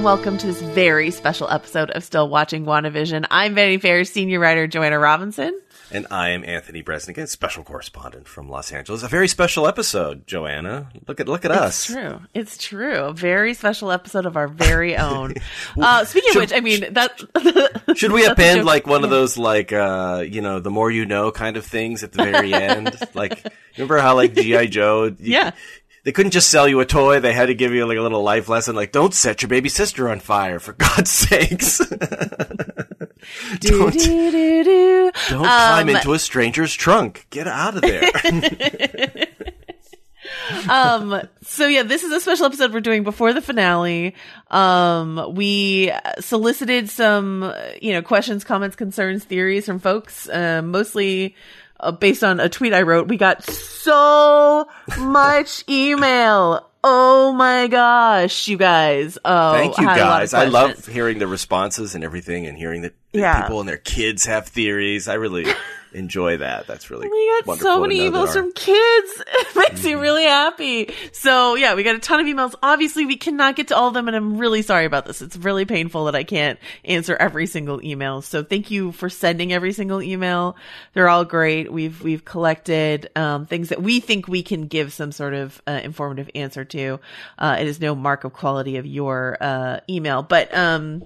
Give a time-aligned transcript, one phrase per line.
[0.00, 3.26] And welcome to this very special episode of Still Watching WandaVision.
[3.30, 5.60] I'm Vanity Fair's senior writer Joanna Robinson.
[5.92, 9.02] And I am Anthony Breznican, special correspondent from Los Angeles.
[9.02, 10.88] A very special episode, Joanna.
[11.06, 11.90] Look at look at us.
[11.90, 12.20] It's true.
[12.32, 12.94] It's true.
[12.94, 15.34] A very special episode of our very own.
[15.78, 17.20] uh, speaking of which, I mean that.
[17.96, 21.30] should we append like one of those like uh you know the more you know
[21.30, 22.96] kind of things at the very end?
[23.14, 23.44] like
[23.76, 25.14] remember how like GI Joe?
[25.18, 25.50] Yeah
[26.04, 27.20] they couldn't just sell you a toy.
[27.20, 29.68] They had to give you like a little life lesson, like don't set your baby
[29.68, 31.78] sister on fire for God's sakes.
[33.60, 37.26] don't do, do, do, don't climb um, into a stranger's trunk.
[37.30, 38.10] Get out of there.
[40.68, 44.14] um so yeah this is a special episode we're doing before the finale
[44.50, 51.34] um we solicited some you know questions comments concerns theories from folks uh, mostly
[51.80, 54.68] uh, based on a tweet I wrote, we got so
[54.98, 56.66] much email.
[56.82, 59.18] Oh my gosh, you guys.
[59.24, 60.32] Oh, thank you guys.
[60.32, 63.42] I love hearing the responses and everything and hearing that yeah.
[63.42, 65.06] people and their kids have theories.
[65.06, 65.46] I really
[65.92, 66.66] enjoy that.
[66.66, 69.22] That's really we got so many emails from kids.
[69.40, 69.86] It makes mm-hmm.
[69.88, 70.94] me really happy.
[71.12, 72.54] So yeah, we got a ton of emails.
[72.62, 75.22] Obviously, we cannot get to all of them, and I'm really sorry about this.
[75.22, 78.22] It's really painful that I can't answer every single email.
[78.22, 80.56] So thank you for sending every single email.
[80.94, 81.72] They're all great.
[81.72, 85.80] We've we've collected um, things that we think we can give some sort of uh,
[85.82, 87.00] informative answer to.
[87.38, 91.02] Uh, it is no mark of quality of your uh, email, but um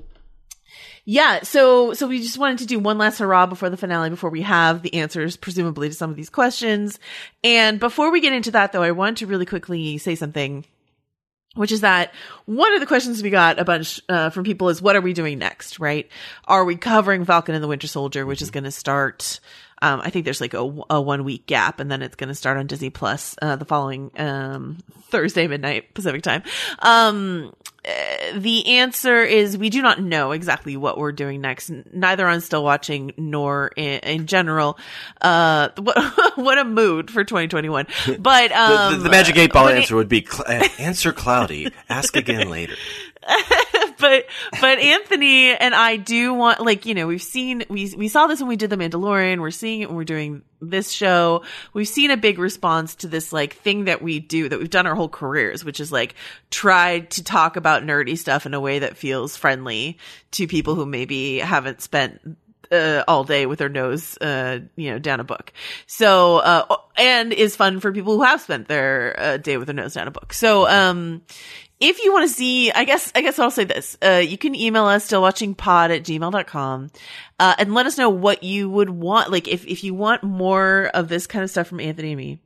[1.06, 4.30] yeah, so so we just wanted to do one last hurrah before the finale, before
[4.30, 6.98] we have the answers, presumably to some of these questions.
[7.42, 10.64] And before we get into that, though, I want to really quickly say something,
[11.56, 12.14] which is that
[12.46, 15.12] one of the questions we got a bunch uh, from people is, "What are we
[15.12, 16.08] doing next?" Right?
[16.46, 19.40] Are we covering Falcon and the Winter Soldier, which is going to start?
[19.82, 22.34] Um, I think there's like a, a, one week gap, and then it's going to
[22.34, 24.78] start on Disney Plus uh, the following um,
[25.08, 26.42] Thursday midnight Pacific time.
[26.78, 27.52] Um,
[27.86, 32.40] uh, the answer is we do not know exactly what we're doing next, neither on
[32.40, 34.78] Still Watching nor in, in general.
[35.20, 37.86] Uh, what, what a mood for 2021.
[38.18, 41.12] But, um, the, the, the Magic 8 Ball answer it, would be cl- uh, answer
[41.12, 42.74] cloudy, ask again later.
[44.04, 44.26] but
[44.60, 48.38] but Anthony and I do want like you know we've seen we we saw this
[48.38, 51.42] when we did the Mandalorian we're seeing it when we're doing this show
[51.72, 54.86] we've seen a big response to this like thing that we do that we've done
[54.86, 56.14] our whole careers which is like
[56.50, 59.96] try to talk about nerdy stuff in a way that feels friendly
[60.32, 62.20] to people who maybe haven't spent
[62.70, 65.52] uh, all day with their nose, uh, you know, down a book.
[65.86, 69.74] So, uh, and is fun for people who have spent their uh, day with their
[69.74, 70.32] nose down a book.
[70.32, 71.22] So, um,
[71.84, 73.96] if you want to see, I guess, I guess I'll say this.
[74.02, 76.90] Uh, you can email us stillwatchingpod at gmail.com,
[77.38, 79.30] uh, and let us know what you would want.
[79.30, 82.38] Like, if, if you want more of this kind of stuff from Anthony and me,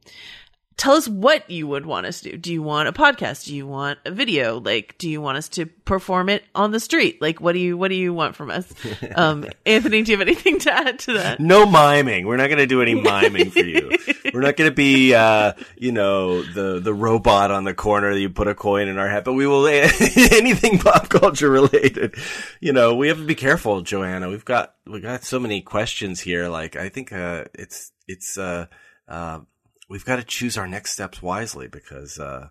[0.79, 2.39] tell us what you would want us to do.
[2.39, 3.47] Do you want a podcast?
[3.47, 4.61] Do you want a video?
[4.61, 7.21] Like, do you want us to perform it on the street?
[7.21, 8.73] Like, what do you, what do you want from us?
[9.15, 11.41] Um, Anthony, do you have anything to add to that?
[11.41, 12.27] No miming.
[12.27, 13.91] We're not going to do any miming for you.
[14.35, 18.21] We're not going to be, uh, you know, the, the robot on the corner that
[18.21, 22.15] you put a coin in our hat, but we will, anything pop culture related.
[22.61, 24.29] You know, we have to be careful, Joanna.
[24.29, 26.49] We've got, we got so many questions here.
[26.49, 28.67] Like, I think, uh, it's, it's, uh,
[29.09, 29.41] uh,
[29.88, 32.49] we've got to choose our next steps wisely because uh,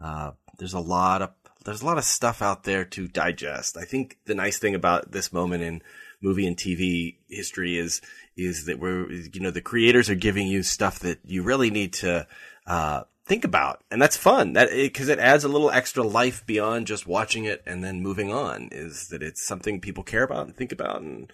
[0.00, 1.30] uh, there's a lot of
[1.64, 3.76] there's a lot of stuff out there to digest.
[3.76, 5.82] I think the nice thing about this moment in
[6.22, 8.00] movie and TV history is
[8.36, 11.92] is that we're, you know, the creators are giving you stuff that you really need
[11.92, 12.26] to,
[12.66, 13.84] uh, think about.
[13.90, 14.54] And that's fun.
[14.54, 18.32] That, cause it adds a little extra life beyond just watching it and then moving
[18.32, 21.02] on is that it's something people care about and think about.
[21.02, 21.30] And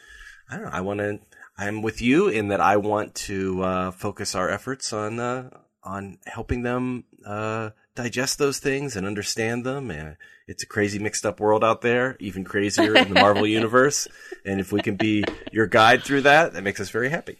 [0.51, 0.73] I don't know.
[0.73, 1.21] I want to,
[1.59, 5.51] I'm with you in that I want to, uh, focus our efforts on, uh,
[5.83, 9.91] on helping them, uh, digest those things and understand them.
[9.91, 10.17] And
[10.47, 14.07] it's a crazy mixed up world out there, even crazier in the Marvel universe.
[14.45, 17.39] And if we can be your guide through that, that makes us very happy.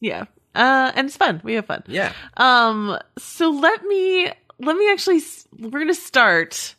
[0.00, 0.24] Yeah.
[0.54, 1.40] Uh, and it's fun.
[1.44, 1.82] We have fun.
[1.86, 2.12] Yeah.
[2.38, 5.20] Um, so let me, let me actually,
[5.58, 6.75] we're going to start.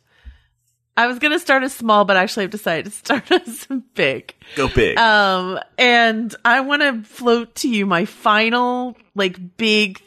[0.98, 4.34] I was going to start as small, but actually I've decided to start as big.
[4.56, 4.98] Go big.
[4.98, 10.02] Um, and I want to float to you my final, like, big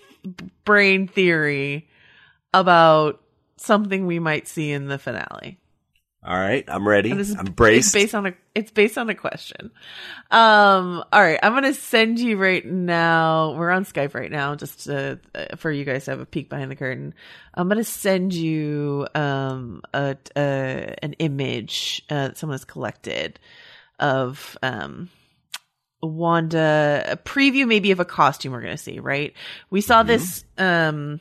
[0.65, 1.87] brain theory
[2.53, 3.21] about
[3.55, 5.60] something we might see in the finale.
[6.23, 7.11] All right, I'm ready.
[7.11, 7.87] Is I'm braced.
[7.87, 9.71] It's based on a it's based on a question.
[10.29, 13.55] Um all right, I'm going to send you right now.
[13.57, 16.47] We're on Skype right now just to, uh, for you guys to have a peek
[16.47, 17.15] behind the curtain.
[17.55, 23.39] I'm going to send you um a, a an image uh, that someone has collected
[23.97, 25.09] of um
[26.03, 29.33] Wanda a preview maybe of a costume we're going to see, right?
[29.71, 31.19] We saw this um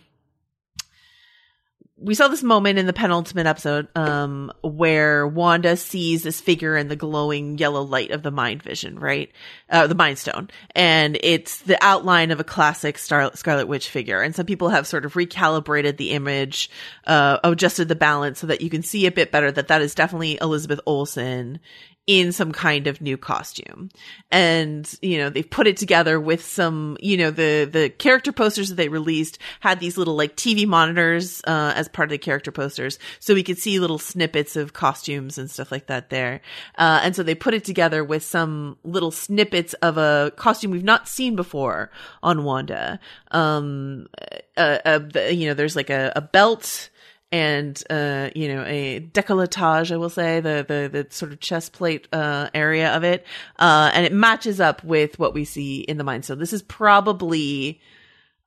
[2.00, 6.88] we saw this moment in the penultimate episode um where Wanda sees this figure in
[6.88, 9.30] the glowing yellow light of the mind vision, right?
[9.68, 10.48] Uh, the mind stone.
[10.74, 14.20] And it's the outline of a classic Star- Scarlet Witch figure.
[14.20, 16.70] And some people have sort of recalibrated the image,
[17.06, 19.94] uh, adjusted the balance so that you can see a bit better that that is
[19.94, 21.60] definitely Elizabeth Olsen
[22.06, 23.88] in some kind of new costume.
[24.32, 28.70] And, you know, they've put it together with some, you know, the, the character posters
[28.70, 32.50] that they released had these little like TV monitors, uh, as part of the character
[32.50, 32.98] posters.
[33.20, 36.40] So we could see little snippets of costumes and stuff like that there.
[36.76, 40.82] Uh, and so they put it together with some little snippets of a costume we've
[40.82, 41.90] not seen before
[42.22, 42.98] on Wanda.
[43.30, 44.08] Um,
[44.56, 45.00] uh, uh,
[45.30, 46.90] you know, there's like a, a belt,
[47.32, 51.72] and uh you know a décolletage i will say the the the sort of chest
[51.72, 53.24] plate uh area of it.
[53.58, 56.62] Uh and it matches up with what we see in the mind so this is
[56.62, 57.80] probably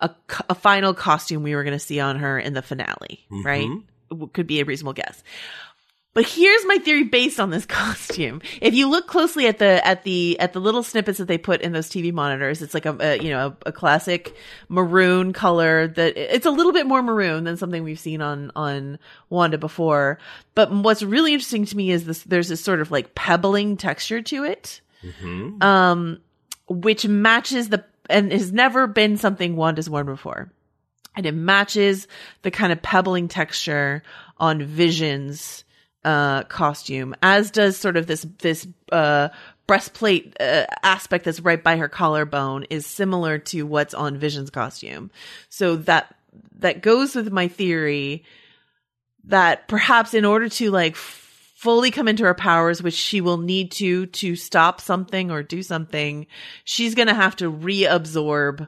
[0.01, 0.09] a,
[0.49, 3.69] a final costume we were going to see on her in the finale right?
[4.33, 5.23] Could be a reasonable guess
[6.13, 8.41] but here's my theory based on this costume.
[8.61, 11.61] If you look closely at the at the at the little snippets that they put
[11.61, 14.35] in those TV monitors, it's like a, a you know a, a, classic
[14.69, 15.87] maroon color.
[15.87, 18.99] That it's a little bit more maroon than something we've seen on on
[19.29, 20.19] Wanda before.
[20.55, 24.21] But what's really interesting to me is this: there's this sort of like pebbling texture
[24.21, 24.81] to it,
[25.61, 26.19] um,
[26.67, 30.51] which matches the and has never been something Wanda's worn before,
[31.15, 32.07] and it matches
[32.43, 34.03] the kind of pebbling texture
[34.37, 35.63] on Vision's
[36.05, 39.29] uh costume as does sort of this this uh
[39.67, 45.09] breastplate uh, aspect that's right by her collarbone is similar to what's on Vision's costume.
[45.49, 46.15] So that
[46.59, 48.23] that goes with my theory
[49.25, 53.71] that perhaps in order to like fully come into her powers which she will need
[53.71, 56.27] to to stop something or do something,
[56.65, 58.67] she's going to have to reabsorb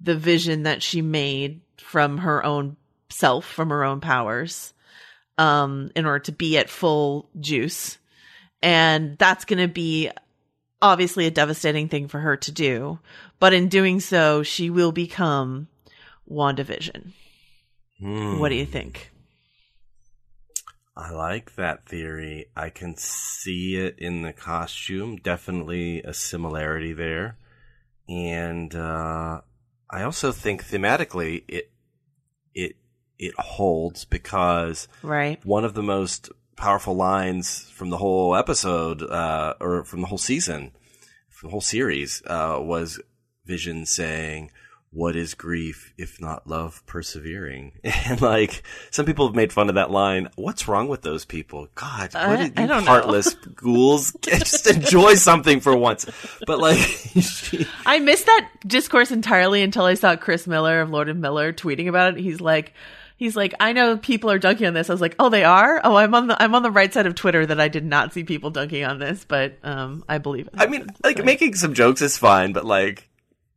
[0.00, 2.76] the vision that she made from her own
[3.10, 4.72] self, from her own powers
[5.38, 7.96] um, in order to be at full juice.
[8.60, 10.10] And that's going to be
[10.82, 12.98] obviously a devastating thing for her to do.
[13.38, 15.68] But in doing so, she will become
[16.30, 17.12] WandaVision.
[18.00, 18.38] Hmm.
[18.38, 19.12] What do you think?
[20.96, 22.46] I like that theory.
[22.56, 25.16] I can see it in the costume.
[25.16, 27.38] Definitely a similarity there.
[28.08, 29.42] And uh,
[29.88, 31.70] I also think thematically it
[32.52, 32.76] it
[33.18, 35.44] it holds because Right.
[35.44, 40.18] one of the most powerful lines from the whole episode, uh, or from the whole
[40.18, 40.72] season,
[41.30, 43.00] from the whole series, uh, was
[43.46, 44.50] Vision saying,
[44.90, 49.74] "What is grief if not love persevering?" And like some people have made fun of
[49.76, 50.28] that line.
[50.36, 51.68] What's wrong with those people?
[51.74, 56.06] God, what did you heartless ghouls just enjoy something for once?
[56.46, 56.78] But like,
[57.86, 61.88] I missed that discourse entirely until I saw Chris Miller of Lord and Miller tweeting
[61.88, 62.20] about it.
[62.20, 62.74] He's like,
[63.18, 64.88] he's like, I know people are dunking on this.
[64.88, 65.80] I was like, oh, they are.
[65.84, 68.14] Oh, I'm on the I'm on the right side of Twitter that I did not
[68.14, 70.54] see people dunking on this, but um, I believe it.
[70.56, 73.04] I mean, like making some jokes is fine, but like,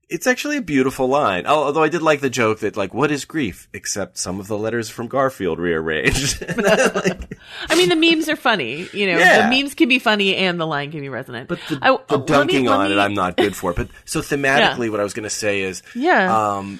[0.09, 1.45] it's actually a beautiful line.
[1.45, 4.57] Although I did like the joke that like, what is grief except some of the
[4.57, 6.43] letters from Garfield rearranged?
[6.57, 7.33] Like,
[7.69, 8.89] I mean, the memes are funny.
[8.91, 9.47] You know, Yeah.
[9.49, 11.47] the memes can be funny and the line can be resonant.
[11.47, 13.71] but the, I- the let me- dunking on me- it, I'm not good for.
[13.73, 16.57] But so thematically, what I was going to say is, Yeah.
[16.57, 16.79] um,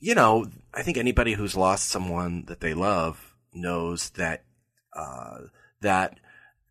[0.00, 4.44] you know, I think anybody who's lost someone that they love knows that
[4.94, 5.38] uh,
[5.80, 6.18] that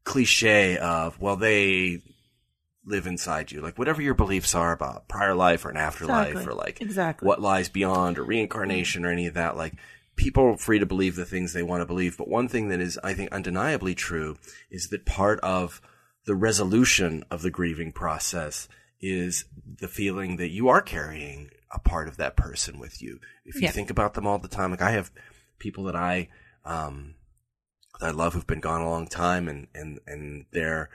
[0.03, 2.01] cliche of well, they
[2.85, 3.61] live inside you.
[3.61, 6.53] Like whatever your beliefs are about prior life or an afterlife Exactly.
[6.53, 7.27] or like Exactly.
[7.27, 9.57] what lies beyond or reincarnation or any of that.
[9.57, 9.73] Like
[10.15, 12.17] people are free to believe the things they want to believe.
[12.17, 14.37] But one thing that is, I think, undeniably true
[14.71, 15.81] is that part of
[16.25, 18.69] the resolution of the grieving process
[19.01, 19.45] is
[19.79, 23.19] the feeling that you are carrying a part of that person with you.
[23.45, 23.71] If you Yeah.
[23.71, 25.11] think about them all the time, like I have
[25.59, 26.29] people that I,
[26.65, 27.15] um,
[27.99, 30.89] that I love who've been gone a long time and, and, and they're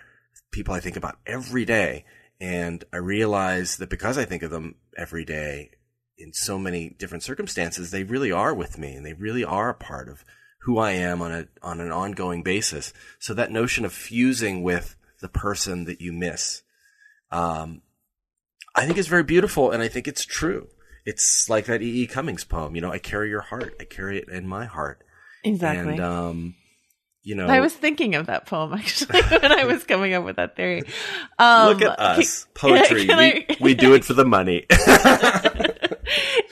[0.50, 2.04] people I think about every day.
[2.40, 5.70] And I realize that because I think of them every day
[6.18, 9.74] in so many different circumstances, they really are with me and they really are a
[9.74, 10.24] part of
[10.62, 12.92] who I am on a, on an ongoing basis.
[13.18, 16.62] So that notion of fusing with the person that you miss,
[17.30, 17.82] um,
[18.74, 20.68] I think it's very beautiful and I think it's true.
[21.04, 22.02] It's like that E.
[22.02, 22.06] E.
[22.06, 23.74] Cummings poem, you know, I carry your heart.
[23.80, 25.02] I carry it in my heart.
[25.44, 25.94] exactly.
[25.94, 26.54] And, um,
[27.24, 30.36] you know, I was thinking of that poem actually when I was coming up with
[30.36, 30.82] that theory.
[31.38, 33.06] Um, look at us, can- poetry.
[33.06, 34.66] can we, I- we do it for the money.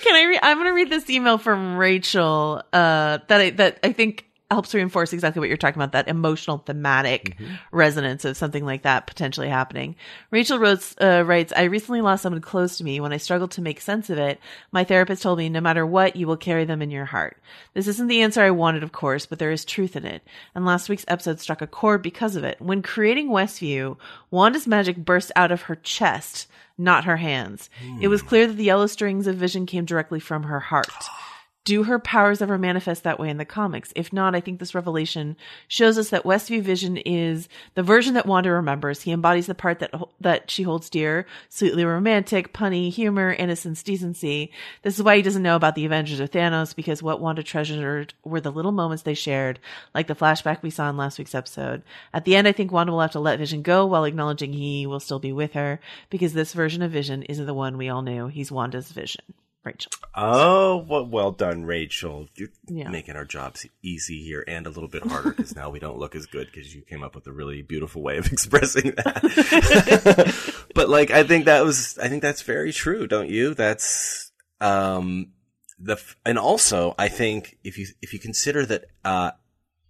[0.03, 0.41] Can I read?
[0.43, 4.75] I'm going to read this email from Rachel uh, that I that I think helps
[4.75, 7.37] reinforce exactly what you're talking about that emotional thematic
[7.71, 9.95] resonance of something like that potentially happening.
[10.31, 12.99] Rachel wrote, uh, writes, I recently lost someone close to me.
[12.99, 14.41] When I struggled to make sense of it,
[14.73, 17.37] my therapist told me no matter what, you will carry them in your heart.
[17.75, 20.23] This isn't the answer I wanted, of course, but there is truth in it.
[20.55, 22.61] And last week's episode struck a chord because of it.
[22.61, 23.97] When creating Westview,
[24.33, 27.71] Wanda's magic burst out of her chest, not her hands.
[28.01, 30.91] It was clear that the yellow strings of vision came directly from her heart.
[31.71, 33.93] Do her powers ever manifest that way in the comics?
[33.95, 35.37] If not, I think this revelation
[35.69, 39.03] shows us that Westview Vision is the version that Wanda remembers.
[39.03, 44.51] He embodies the part that that she holds dear, sweetly romantic, punny, humor, innocence, decency.
[44.83, 48.15] This is why he doesn't know about the Avengers or Thanos, because what Wanda treasured
[48.25, 49.61] were the little moments they shared,
[49.95, 51.85] like the flashback we saw in last week's episode.
[52.13, 54.89] At the end, I think Wanda will have to let Vision go while acknowledging he
[54.89, 55.79] will still be with her,
[56.11, 58.27] because this version of Vision isn't the one we all knew.
[58.27, 59.23] He's Wanda's Vision.
[59.63, 59.93] Rachel.
[60.15, 62.29] Oh, well, well done, Rachel.
[62.35, 62.89] You're Yeah.
[62.89, 66.15] making our jobs easy here and a little bit harder because now we don't look
[66.15, 70.65] as good because you came up with a really beautiful way of expressing that.
[70.75, 73.53] but like, I think that was, I think that's very true, don't you?
[73.55, 75.33] That's, um,
[75.79, 79.33] the, f- and also I think if you, if you consider that, uh,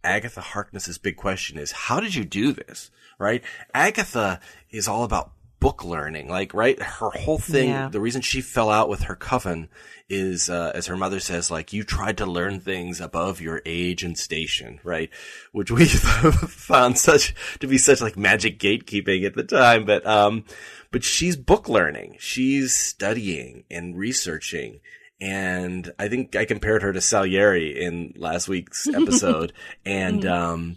[0.03, 2.91] Agatha Harkness's big question is, how did you do this?
[3.19, 3.43] Right?
[3.75, 6.29] Agatha is all about book learning.
[6.29, 6.81] Like, right?
[6.83, 7.89] Her whole thing, Yeah.
[7.89, 9.69] the reason she fell out with her coven
[10.09, 14.03] is, uh, as her mother says, like, you tried to learn things above your age
[14.03, 15.11] and station, right?
[15.53, 19.85] Which we found such, to be such like magic gatekeeping at the time.
[19.85, 20.45] But, um,
[20.91, 22.17] but she's book learning.
[22.19, 24.81] She's studying and researching.
[25.21, 29.53] And I think I compared her to Salieri in last week's episode.
[29.85, 30.77] and, um,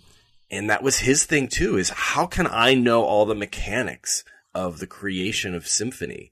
[0.51, 4.23] and that was his thing too, is how can I know all the mechanics
[4.55, 6.31] of the creation of symphony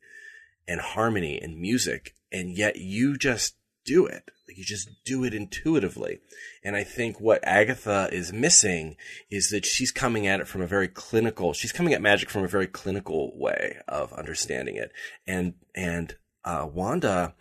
[0.68, 2.16] and harmony and music?
[2.32, 4.30] And yet you just do it.
[4.48, 6.20] Like you just do it intuitively.
[6.63, 8.96] And I think what Agatha is missing
[9.30, 12.44] is that she's coming at it from a very clinical, she's coming at magic from
[12.44, 14.92] a very clinical way of understanding it.
[15.25, 17.34] And, and, uh, Wanda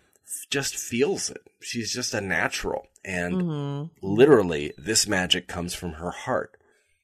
[0.50, 1.42] just feels it.
[1.60, 2.86] She's just a natural.
[3.04, 4.06] And Mm-hmm.
[4.06, 6.56] literally this magic comes from her heart.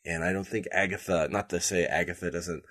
[0.05, 2.63] And I don't think Agatha, not to say Agatha doesn't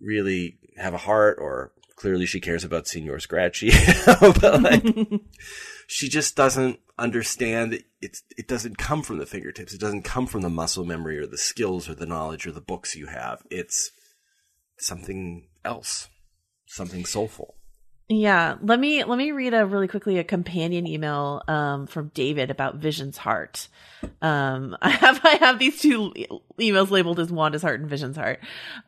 [0.00, 3.70] really have a heart or clearly she cares about Señor Scratchy,
[4.40, 4.84] but like,
[5.86, 9.74] she just doesn't understand it's, it doesn't come from the fingertips.
[9.74, 12.60] It doesn't come from the muscle memory or the skills or the knowledge or the
[12.60, 13.42] books you have.
[13.50, 13.90] It's
[14.78, 16.08] something else,
[16.66, 17.56] something soulful.
[18.08, 22.52] Yeah, let me let me read a really quickly a companion email um, from David
[22.52, 23.66] about Vision's heart.
[24.22, 26.12] Um, I have I have these two
[26.56, 28.38] emails labeled as Wanda's heart and Vision's heart.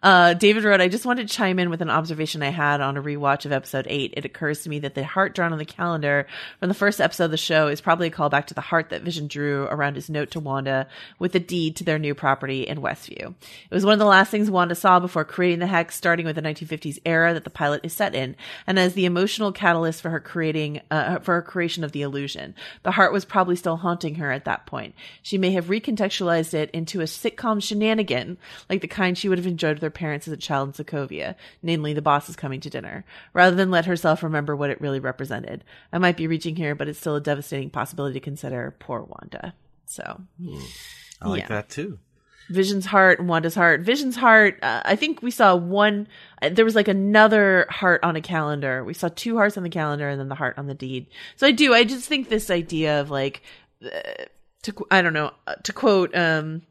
[0.04, 2.96] Uh, David wrote, "I just wanted to chime in with an observation I had on
[2.96, 4.14] a rewatch of episode eight.
[4.16, 6.28] It occurs to me that the heart drawn on the calendar
[6.60, 9.02] from the first episode of the show is probably a callback to the heart that
[9.02, 10.86] Vision drew around his note to Wanda
[11.18, 13.34] with the deed to their new property in Westview.
[13.68, 16.36] It was one of the last things Wanda saw before creating the hex, starting with
[16.36, 20.10] the 1950s era that the pilot is set in, and as the emotional catalyst for
[20.10, 22.54] her creating uh, for her creation of the illusion.
[22.84, 24.94] The heart was probably still haunting her at that point.
[25.22, 28.38] She may have recontextualized it into a sitcom shenanigan,
[28.70, 31.34] like the kind she would have enjoyed with her parents as a child in Sokovia,
[31.60, 35.00] namely the boss is coming to dinner, rather than let herself remember what it really
[35.00, 35.64] represented.
[35.92, 38.76] I might be reaching here, but it's still a devastating possibility to consider.
[38.78, 39.54] Poor Wanda.
[39.86, 40.20] So.
[41.20, 41.48] I like Yeah.
[41.48, 41.98] that too.
[42.48, 43.80] Vision's heart and Wanda's heart.
[43.80, 46.08] Vision's heart, uh, I think we saw one,
[46.40, 48.82] uh, there was like another heart on a calendar.
[48.84, 51.06] We saw two hearts on the calendar and then the heart on the deed.
[51.36, 53.42] So I do, I just think this idea of like,
[53.84, 54.24] uh,
[54.62, 56.62] to, I don't know, uh, to quote, um,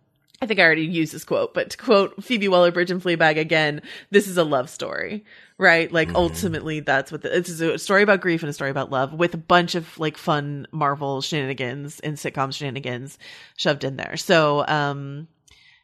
[0.42, 3.82] I think I already used this quote, but to quote Phoebe Waller-Bridge and Fleabag again,
[4.12, 5.26] this is a love story,
[5.58, 5.92] right?
[5.92, 6.18] Like mm-hmm.
[6.18, 9.34] ultimately, that's what the, it's a story about grief and a story about love with
[9.34, 13.18] a bunch of like fun Marvel shenanigans and sitcom shenanigans
[13.56, 14.16] shoved in there.
[14.16, 15.28] So, um,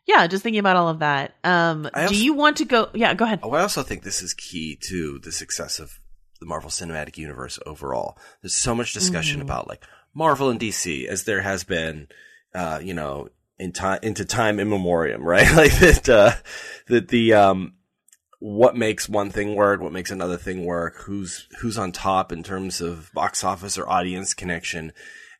[0.06, 1.36] yeah, just thinking about all of that.
[1.44, 2.90] Um, also, do you want to go?
[2.94, 3.40] Yeah, go ahead.
[3.44, 6.00] Oh, I also think this is key to the success of
[6.40, 8.18] the Marvel Cinematic Universe overall.
[8.42, 9.50] There's so much discussion mm-hmm.
[9.50, 9.84] about like
[10.14, 12.08] Marvel and DC, as there has been,
[12.54, 15.50] uh, you know, in time into time immemorium, right?
[15.56, 16.32] like that, uh,
[16.88, 17.74] that the um,
[18.40, 22.44] what makes one thing work, what makes another thing work, who's who's on top in
[22.44, 24.92] terms of box office or audience connection,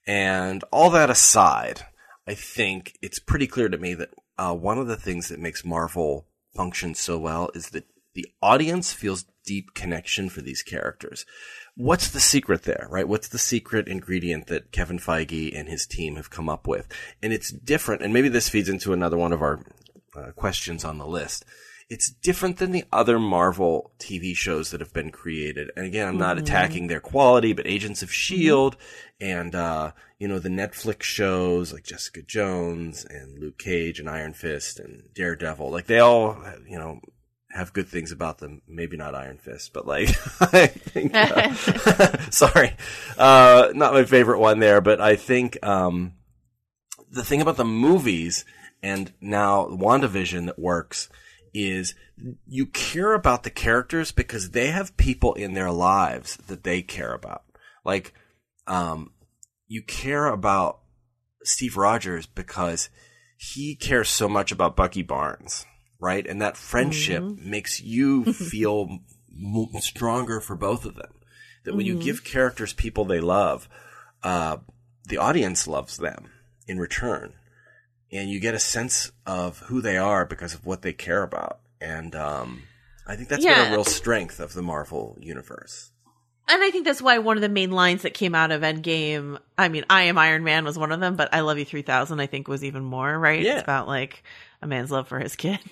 [0.08, 1.82] and all that aside,
[2.26, 5.66] I think it's pretty clear to me that uh, one of the things that makes
[5.66, 11.26] Marvel function so well is that the audience feels deep connection for these characters
[11.76, 13.08] what's the secret there, right?
[13.08, 16.88] What's the secret ingredient that Kevin Feige and his team have come up with?
[17.22, 18.02] And it's different.
[18.02, 19.64] And maybe this feeds into another one of our
[20.16, 21.46] uh, questions on the list.
[21.90, 25.72] It's different than the other Marvel TV shows that have been created.
[25.76, 26.46] And again, I'm not mm-hmm.
[26.46, 28.78] attacking their quality, but Agents of S.H.I.E.L.D.
[28.78, 29.26] Mm-hmm.
[29.26, 34.34] and, uh, you know, the Netflix shows like Jessica Jones and Luke Cage and Iron
[34.34, 36.38] Fist and Daredevil, like they all,
[36.68, 37.00] you know,
[37.54, 38.62] have good things about them.
[38.68, 40.10] Maybe not Iron Fist, but like
[40.42, 41.14] I think.
[41.14, 41.54] Uh,
[42.32, 42.76] sorry,
[43.18, 46.14] uh, not my favorite one there, but I think um,
[47.12, 48.46] the thing about the movies
[48.82, 51.10] and now WandaVision that works
[51.54, 51.96] is
[52.48, 57.14] you care about the characters because they have people in their lives that they care
[57.14, 57.44] about.
[57.86, 58.14] Like,
[58.66, 59.12] um,
[59.68, 60.80] you care about
[61.44, 62.90] Steve Rogers because
[63.38, 65.66] he cares so much about Bucky Barnes
[66.04, 66.28] right?
[66.28, 67.50] And that friendship mm-hmm.
[67.50, 69.00] makes you feel
[69.80, 71.14] stronger for both of them.
[71.64, 71.98] That when mm-hmm.
[71.98, 73.70] you give characters people they love,
[74.22, 74.58] uh,
[75.06, 76.30] the audience loves them
[76.68, 77.34] in return.
[78.14, 81.60] And you get a sense of who they are because of what they care about.
[81.82, 82.64] And um,
[83.08, 83.64] I think that's yeah.
[83.64, 85.92] been a real strength of the Marvel universe.
[86.48, 89.40] And I think that's why one of the main lines that came out of Endgame,
[89.64, 92.20] I mean, I am Iron Man was one of them, but I love you 3000
[92.20, 93.42] I think was even more, right?
[93.42, 93.54] Yeah.
[93.54, 94.24] It's about like
[94.64, 95.60] a man's love for his kid.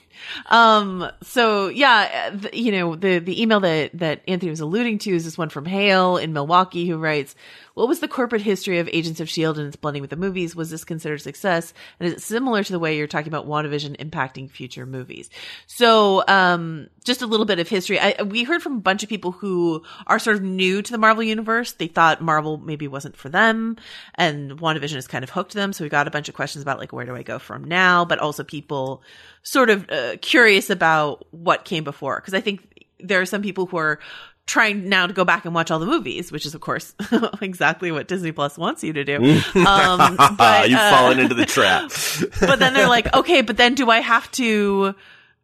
[0.48, 5.16] Um, so yeah, the, you know, the, the email that, that Anthony was alluding to
[5.16, 7.34] is this one from Hale in Milwaukee who writes,
[7.74, 9.60] what was the corporate history of Agents of S.H.I.E.L.D.
[9.60, 10.56] and its blending with the movies?
[10.56, 11.74] Was this considered success?
[12.00, 15.30] And is it similar to the way you're talking about WandaVision impacting future movies?
[15.68, 18.00] So, um, just a little bit of history.
[18.00, 20.98] I, we heard from a bunch of people who are sort of new to the
[20.98, 21.72] Marvel universe.
[21.72, 23.78] They thought Marvel maybe wasn't for them
[24.16, 25.74] and WandaVision has kind of hooked them.
[25.74, 28.06] So we got a bunch of questions about like, where do I go from now?
[28.06, 29.04] But also people
[29.44, 32.20] sort of uh, curious about what came before.
[32.22, 34.00] Cause I think there are some people who are
[34.46, 36.94] trying now to go back and watch all the movies, which is of course
[37.42, 39.42] exactly what Disney Plus wants you to do.
[39.62, 41.92] Um, but, You've uh, fallen into the trap.
[42.40, 44.96] but then they're like, okay, but then do I have to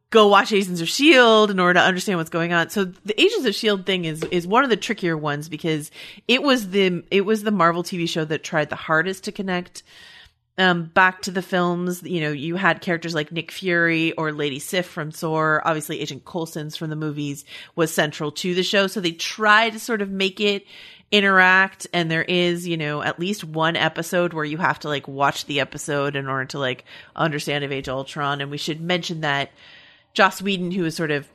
[0.10, 2.70] go watch Agents of Shield in order to understand what's going on?
[2.70, 5.91] So the Agents of Shield thing is is one of the trickier ones because
[6.28, 9.84] it was the it was the Marvel TV show that tried the hardest to connect
[10.58, 14.58] um, back to the films, you know, you had characters like Nick Fury or Lady
[14.58, 15.62] Sif from Thor.
[15.63, 18.88] Obviously, Agent Coulson's from the movies was central to the show.
[18.88, 20.65] So they tried to sort of make it
[21.12, 21.86] interact.
[21.93, 25.46] And there is, you know, at least one episode where you have to like watch
[25.46, 28.41] the episode in order to like understand of Age Ultron.
[28.41, 29.52] And we should mention that
[30.13, 31.28] Joss Whedon, who was sort of,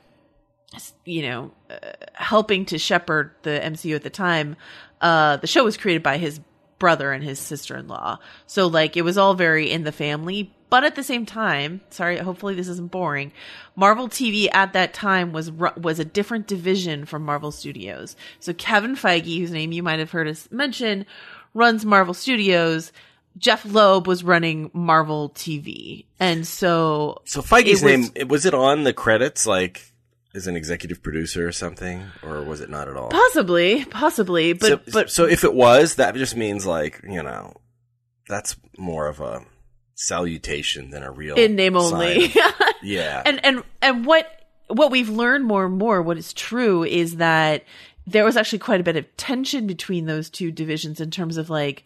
[1.05, 1.75] you know, uh,
[2.13, 4.55] helping to shepherd the MCU at the time,
[5.01, 6.39] uh, the show was created by his
[6.79, 8.19] brother and his sister-in-law.
[8.45, 12.17] So like it was all very in the family, but at the same time, sorry,
[12.17, 13.31] hopefully this isn't boring.
[13.75, 18.15] Marvel TV at that time was was a different division from Marvel Studios.
[18.39, 21.05] So Kevin Feige, whose name you might have heard us mention,
[21.53, 22.91] runs Marvel Studios.
[23.37, 28.83] Jeph Loeb was running Marvel TV, and so so Feige's was, name was it on
[28.83, 29.47] the credits?
[29.47, 29.93] Like
[30.35, 33.09] as an executive producer or something, or was it not at all?
[33.09, 37.53] Possibly, possibly, but so, but so if it was, that just means like you know,
[38.27, 39.45] that's more of a
[39.95, 42.25] salutation than a real in name only.
[42.25, 42.35] Of,
[42.83, 47.17] yeah, and and and what what we've learned more and more, what is true is
[47.17, 47.63] that
[48.05, 51.49] there was actually quite a bit of tension between those two divisions in terms of
[51.49, 51.83] like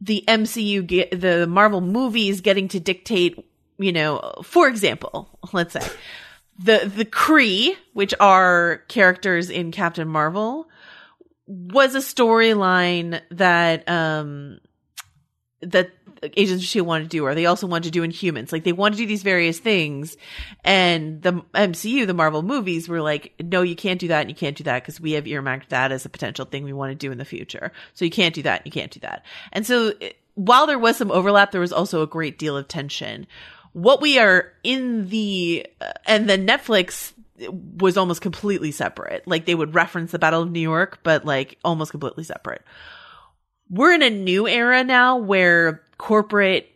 [0.00, 3.46] the MCU, get, the Marvel movies getting to dictate.
[3.78, 5.86] You know, for example, let's say
[6.58, 10.68] the the Kree, which are characters in Captain Marvel,
[11.46, 14.60] was a storyline that um
[15.62, 15.90] that
[16.36, 18.52] Agents of Shield wanted to do, or they also wanted to do Inhumans.
[18.52, 20.16] Like they wanted to do these various things,
[20.64, 24.36] and the MCU, the Marvel movies, were like, "No, you can't do that, and you
[24.36, 26.94] can't do that because we have earmarked that as a potential thing we want to
[26.94, 27.72] do in the future.
[27.94, 29.92] So you can't do that, you can't do that." And so,
[30.34, 33.26] while there was some overlap, there was also a great deal of tension
[33.72, 37.12] what we are in the uh, and then Netflix
[37.48, 39.26] was almost completely separate.
[39.26, 42.62] Like they would reference the Battle of New York, but like almost completely separate.
[43.68, 46.66] We're in a new era now where corporate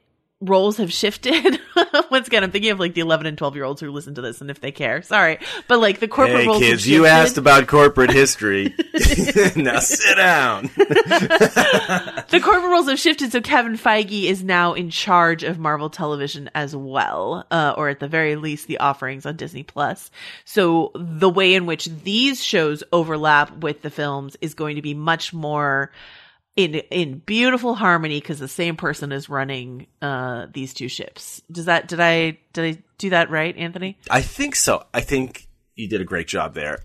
[0.42, 1.58] roles have shifted.
[2.10, 4.20] Once again, I'm thinking of like the 11 and 12 year olds who listen to
[4.20, 5.00] this and if they care.
[5.00, 5.38] Sorry.
[5.66, 8.74] But like the corporate hey, roles kids, you asked about corporate history.
[9.56, 10.64] now sit down.
[10.76, 16.50] the corporate roles have shifted, so Kevin Feige is now in charge of Marvel Television
[16.54, 20.10] as well, uh, or at the very least, the offerings on Disney Plus.
[20.44, 24.92] So the way in which these shows overlap with the films is going to be
[24.92, 25.90] much more
[26.56, 31.42] in in beautiful harmony because the same person is running uh these two ships.
[31.50, 33.98] Does that did I did I do that right, Anthony?
[34.10, 34.84] I think so.
[34.92, 36.84] I think you did a great job there.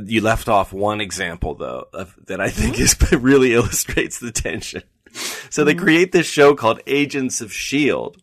[0.00, 3.12] You left off one example though of, that I think mm-hmm.
[3.12, 4.82] is really illustrates the tension.
[5.12, 5.82] So they mm-hmm.
[5.82, 8.22] create this show called Agents of Shield,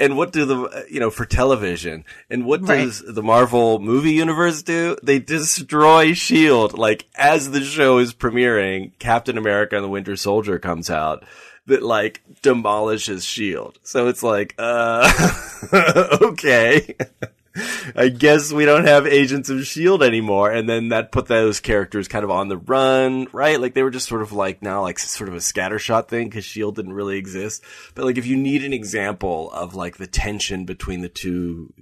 [0.00, 2.04] and what do the you know for television?
[2.28, 2.84] And what right.
[2.84, 4.96] does the marvel movie universe do?
[5.02, 10.58] They destroy shield like as the show is premiering captain america and the winter soldier
[10.58, 11.24] comes out
[11.66, 15.10] that like demolishes shield so it's like uh
[16.22, 16.94] okay
[17.96, 20.06] I guess we don't have Agents of S.H.I.E.L.D.
[20.06, 20.50] anymore.
[20.50, 23.60] And then that put those characters kind of on the run, right?
[23.60, 26.44] Like they were just sort of like now like sort of a scattershot thing because
[26.44, 26.76] S.H.I.E.L.D.
[26.76, 27.64] didn't really exist.
[27.94, 31.72] But like if you need an example of like the tension between the two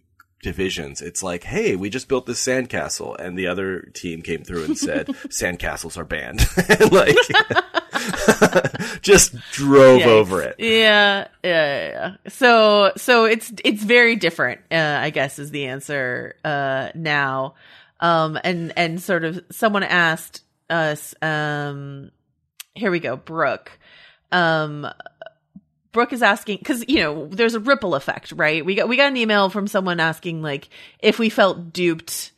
[0.43, 1.03] divisions.
[1.03, 4.79] It's like, hey, we just built this sandcastle, and the other team came through and
[4.79, 6.47] said sandcastles are banned.
[6.93, 7.17] like,
[9.03, 10.07] just drove Yikes.
[10.07, 10.57] over it.
[10.59, 12.17] Yeah, yeah, yeah.
[12.29, 14.61] So, so it's it's very different.
[14.71, 17.55] Uh, I guess is the answer uh, now.
[18.01, 21.15] Um, and and sort of someone asked us.
[21.21, 22.11] Um,
[22.75, 23.79] here we go, Brooke.
[24.31, 24.87] Um,
[25.93, 28.65] Brooke is asking because you know there's a ripple effect, right?
[28.65, 30.69] We got we got an email from someone asking like
[31.01, 32.33] if we felt duped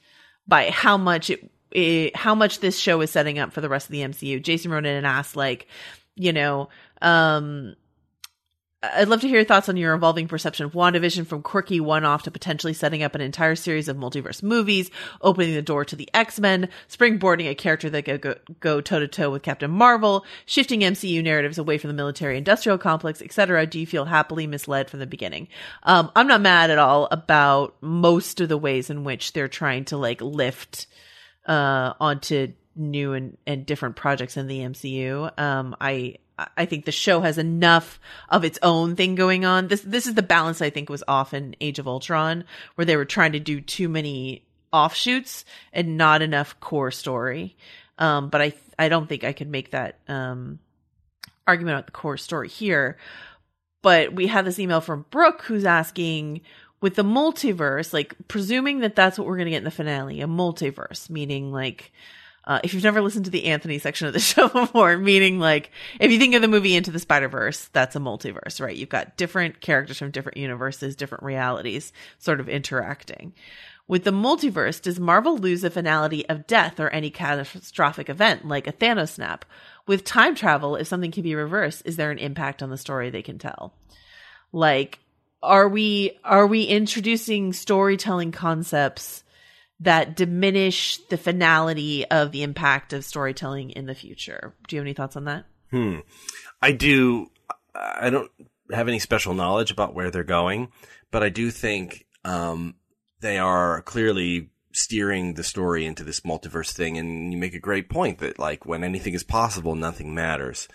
[0.46, 3.86] by how much it, it how much this show is setting up for the rest
[3.86, 4.42] of the MCU.
[4.42, 5.66] Jason wrote in and asked like,
[6.16, 6.68] you know,
[7.02, 7.74] um,
[8.82, 12.06] I'd love to hear your thoughts on your evolving perception of WandaVision from quirky one
[12.06, 15.96] off to potentially setting up an entire series of multiverse movies, opening the door to
[15.96, 20.24] the X Men, springboarding a character that could go toe to toe with Captain Marvel,
[20.46, 23.66] shifting MCU narratives away from the military industrial complex, etc.
[23.66, 25.48] Do you feel happily misled from the beginning?
[25.82, 29.84] Um, I'm not mad at all about most of the ways in which they're trying
[29.86, 30.86] to like lift
[31.46, 35.38] uh, onto new and, and different projects in the MCU.
[35.38, 36.16] Um, I
[36.56, 39.68] I think the show has enough of its own thing going on.
[39.68, 42.96] This this is the balance I think was off in Age of Ultron, where they
[42.96, 47.56] were trying to do too many offshoots and not enough core story.
[47.98, 50.58] Um, but I I don't think I could make that um,
[51.46, 52.96] argument about the core story here.
[53.82, 56.42] But we have this email from Brooke who's asking
[56.80, 60.20] with the multiverse, like presuming that that's what we're going to get in the finale,
[60.20, 61.92] a multiverse, meaning like
[62.46, 65.70] uh, if you've never listened to the Anthony section of the show before, meaning like
[65.98, 68.76] if you think of the movie Into the Spider Verse, that's a multiverse, right?
[68.76, 73.34] You've got different characters from different universes, different realities, sort of interacting.
[73.86, 78.68] With the multiverse, does Marvel lose the finality of death or any catastrophic event like
[78.68, 79.44] a Thanos snap?
[79.86, 83.10] With time travel, if something can be reversed, is there an impact on the story
[83.10, 83.74] they can tell?
[84.52, 85.00] Like,
[85.42, 89.24] are we are we introducing storytelling concepts?
[89.80, 94.54] that diminish the finality of the impact of storytelling in the future.
[94.68, 95.46] Do you have any thoughts on that?
[95.70, 96.00] Hmm.
[96.60, 97.30] I do.
[97.74, 98.30] I don't
[98.72, 100.68] have any special knowledge about where they're going,
[101.10, 102.74] but I do think um,
[103.20, 106.98] they are clearly steering the story into this multiverse thing.
[106.98, 110.68] And you make a great point that, like, when anything is possible, nothing matters.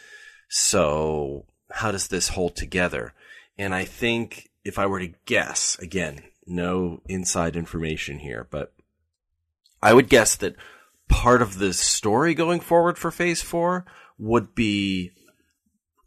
[0.50, 3.14] So, how does this hold together?
[3.58, 8.74] And I think if I were to guess, again, no inside information here, but
[9.82, 10.56] I would guess that
[11.08, 13.86] part of the story going forward for phase four
[14.18, 15.12] would be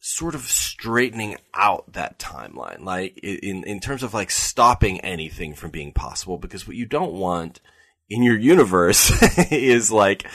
[0.01, 5.71] sort of straightening out that timeline, like in, in terms of like stopping anything from
[5.71, 7.61] being possible, because what you don't want
[8.11, 9.13] in your universe
[9.53, 10.29] is like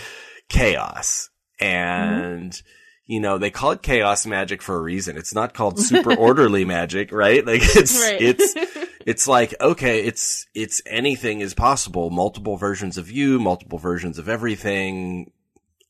[0.47, 1.29] chaos.
[1.59, 2.67] And, mm-hmm
[3.05, 5.17] you know, they call it chaos magic for a reason.
[5.17, 7.45] It's not called super orderly magic, right?
[7.45, 8.21] Like it's, right.
[8.21, 8.55] it's,
[9.05, 12.09] it's like, okay, it's, it's anything is possible.
[12.09, 15.31] Multiple versions of you, multiple versions of everything.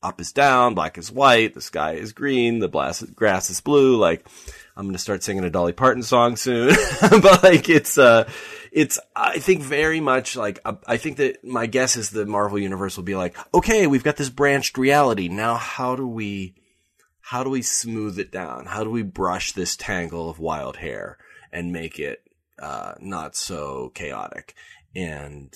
[0.02, 3.96] Up is down, black is white, the sky is green, the blast, grass is blue.
[3.96, 4.28] Like,
[4.76, 6.76] I'm going to start singing a Dolly Parton song soon.
[7.00, 8.28] but like, it's, uh,
[8.70, 12.98] it's, I think very much like, I think that my guess is the Marvel universe
[12.98, 15.28] will be like, okay, we've got this branched reality.
[15.28, 16.54] Now how do we,
[17.28, 18.66] how do we smooth it down?
[18.66, 21.18] How do we brush this tangle of wild hair
[21.52, 22.24] and make it
[22.58, 24.54] uh, not so chaotic.
[24.94, 25.52] And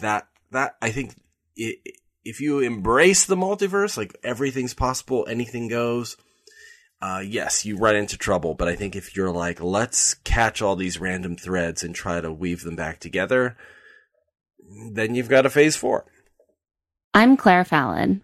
[0.00, 1.14] that, that, I think
[1.56, 1.78] it,
[2.24, 6.16] if you embrace the multiverse, like everything's possible, anything goes,
[7.02, 8.54] uh, yes, you run into trouble.
[8.54, 12.32] But I think if you're like, let's catch all these random threads and try to
[12.32, 13.56] weave them back together,
[14.92, 16.06] then you've got a phase four.
[17.12, 18.23] I'm Claire Fallon.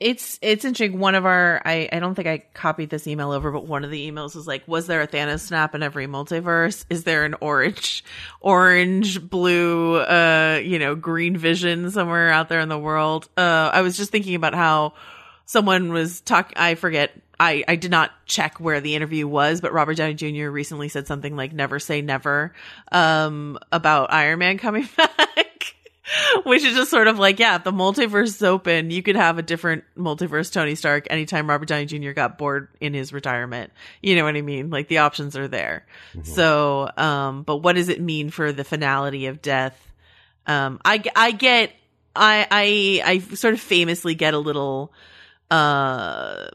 [0.00, 0.98] it's it's interesting.
[0.98, 3.90] One of our I I don't think I copied this email over, but one of
[3.90, 6.86] the emails was like, was there a Thanos snap in every multiverse?
[6.88, 8.02] Is there an orange,
[8.40, 13.28] orange, blue, uh, you know, green vision somewhere out there in the world?
[13.36, 14.94] Uh, I was just thinking about how
[15.44, 16.56] someone was talking.
[16.56, 17.12] I forget.
[17.38, 20.50] I, I did not check where the interview was, but Robert Downey Jr.
[20.50, 22.54] recently said something like "never say never"
[22.90, 25.49] um, about Iron Man coming back.
[26.44, 29.42] Which is just sort of like, yeah, the multiverse is open, you could have a
[29.42, 32.12] different multiverse Tony Stark anytime Robert Downey Jr.
[32.12, 33.72] got bored in his retirement.
[34.02, 34.70] You know what I mean?
[34.70, 35.86] Like the options are there.
[36.12, 36.24] Mm-hmm.
[36.24, 39.78] So, um, but what does it mean for the finality of death?
[40.46, 41.72] Um, I, I get,
[42.16, 44.92] I, I, I sort of famously get a little,
[45.50, 46.48] uh,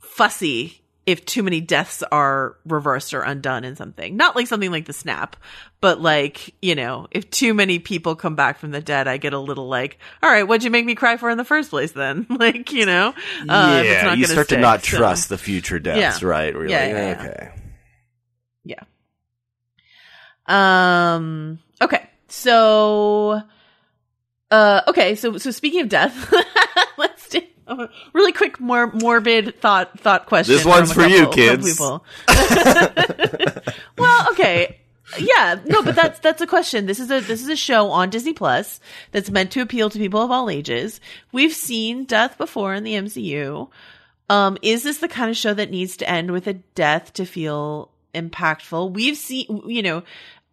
[0.00, 4.16] fussy if too many deaths are reversed or undone in something.
[4.16, 5.36] Not like something like the snap,
[5.80, 9.32] but like, you know, if too many people come back from the dead, I get
[9.32, 11.92] a little like, all right, what'd you make me cry for in the first place
[11.92, 12.26] then?
[12.30, 13.14] like, you know?
[13.48, 14.98] Uh, yeah, you start stick, to not so.
[14.98, 16.28] trust the future deaths, yeah.
[16.28, 16.54] right?
[16.54, 17.50] Where yeah, like, yeah, okay.
[20.48, 21.14] Yeah.
[21.14, 22.08] Um, okay.
[22.26, 23.42] So,
[24.50, 25.14] uh, okay.
[25.14, 26.34] So, so speaking of death,
[27.66, 30.54] let's do, a really quick, more morbid thought thought question.
[30.54, 31.80] This one's for couple, you, kids.
[33.98, 34.78] Well, okay.
[35.18, 36.86] Yeah, no, but that's that's a question.
[36.86, 38.80] This is a this is a show on Disney Plus
[39.12, 41.00] that's meant to appeal to people of all ages.
[41.32, 43.70] We've seen death before in the MCU.
[44.28, 47.24] Um, is this the kind of show that needs to end with a death to
[47.24, 48.92] feel impactful?
[48.92, 50.02] We've seen, you know,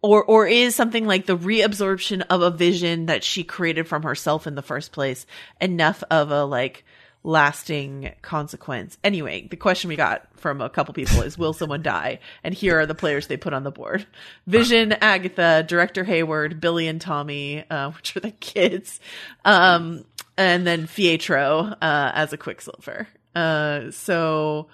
[0.02, 4.46] or or is something like the reabsorption of a vision that she created from herself
[4.46, 5.26] in the first place
[5.60, 6.84] enough of a like
[7.24, 8.98] lasting consequence.
[9.02, 12.20] Anyway, the question we got from a couple people is will someone die?
[12.44, 14.06] And here are the players they put on the board.
[14.46, 19.00] Vision, Agatha, Director Hayward, Billy and Tommy, uh, which are the kids.
[19.44, 20.04] Um,
[20.36, 23.08] and then Pietro, uh, as a Quicksilver.
[23.34, 24.68] Uh, so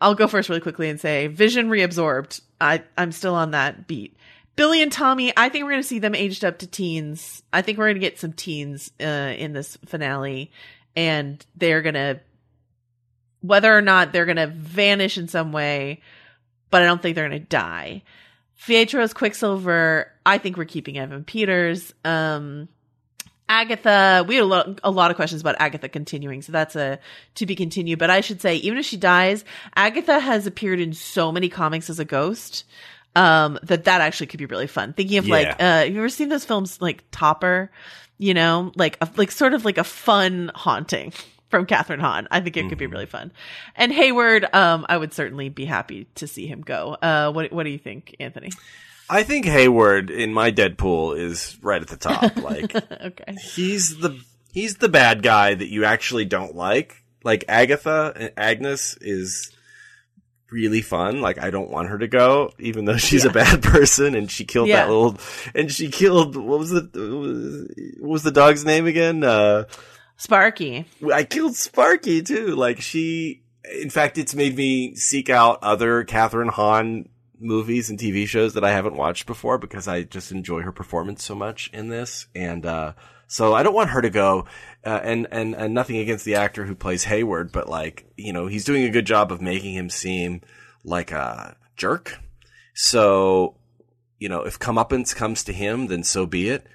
[0.00, 2.40] I'll go first really quickly and say Vision reabsorbed.
[2.60, 4.16] I, I'm still on that beat.
[4.56, 7.42] Billy and Tommy, I think we're going to see them aged up to teens.
[7.52, 9.04] I think we're going to get some teens uh,
[9.36, 10.52] in this finale
[10.96, 12.20] and they're gonna
[13.40, 16.00] whether or not they're gonna vanish in some way,
[16.70, 18.02] but I don't think they're gonna die.
[18.66, 21.92] Pietro's Quicksilver, I think we're keeping Evan Peters.
[22.04, 22.68] Um,
[23.46, 26.98] Agatha, we had a lot, a lot of questions about Agatha continuing, so that's a
[27.34, 27.98] to be continued.
[27.98, 29.44] But I should say, even if she dies,
[29.76, 32.64] Agatha has appeared in so many comics as a ghost
[33.14, 34.94] um, that that actually could be really fun.
[34.94, 35.34] Thinking of yeah.
[35.34, 37.70] like, uh, have you ever seen those films like Topper?
[38.18, 41.12] You know, like a, like sort of like a fun haunting
[41.48, 42.26] from Kathryn Hahn.
[42.30, 42.68] I think it mm-hmm.
[42.68, 42.94] could be mm-hmm.
[42.94, 43.32] really fun.
[43.76, 46.96] And Hayward, um, I would certainly be happy to see him go.
[47.00, 48.50] Uh, what what do you think, Anthony?
[49.08, 52.36] I think Hayward in my Deadpool is right at the top.
[52.44, 54.20] Like, okay, he's the
[54.52, 57.02] he's the bad guy that you actually don't like.
[57.22, 59.50] Like Agatha and Agnes is
[60.54, 61.20] really fun.
[61.20, 63.30] Like I don't want her to go, even though she's yeah.
[63.30, 64.76] a bad person and she killed yeah.
[64.76, 65.18] that little
[65.54, 69.24] and she killed what was the what was the dog's name again?
[69.24, 69.64] Uh,
[70.16, 70.86] Sparky.
[71.12, 72.54] I killed Sparky too.
[72.54, 73.42] Like she,
[73.82, 77.08] in fact, it's made me seek out other Kathryn Hahn
[77.40, 81.24] movies and TV shows that I haven't watched before because I just enjoy her performance
[81.24, 82.26] so much in this.
[82.34, 82.92] And, uh,
[83.26, 84.46] so I don't want her to go.
[84.84, 88.46] Uh, and, and, and nothing against the actor who plays Hayward, but like, you know,
[88.46, 90.42] he's doing a good job of making him seem
[90.84, 92.18] like a jerk.
[92.74, 93.56] So,
[94.18, 96.66] you know, if comeuppance comes to him, then so be it.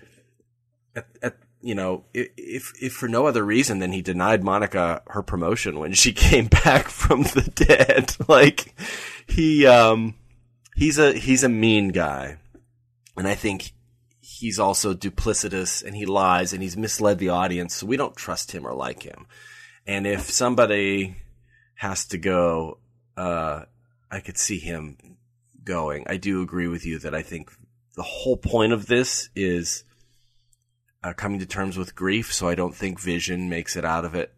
[0.96, 5.22] At, at, you know, if, if for no other reason than he denied Monica her
[5.22, 8.16] promotion when she came back from the dead.
[8.28, 8.74] like,
[9.28, 10.16] he, um,
[10.76, 12.38] he's a, he's a mean guy.
[13.16, 13.74] And I think
[14.40, 17.76] he's also duplicitous and he lies and he's misled the audience.
[17.76, 19.28] So we don't trust him or like him.
[19.86, 21.18] And if somebody
[21.76, 22.80] has to go,
[23.18, 23.66] uh,
[24.10, 24.98] I could see him
[25.64, 26.06] going.
[26.08, 27.52] I do agree with you that I think
[27.96, 29.84] the whole point of this is
[31.04, 32.34] uh, coming to terms with grief.
[32.34, 34.34] So I don't think Vision makes it out of it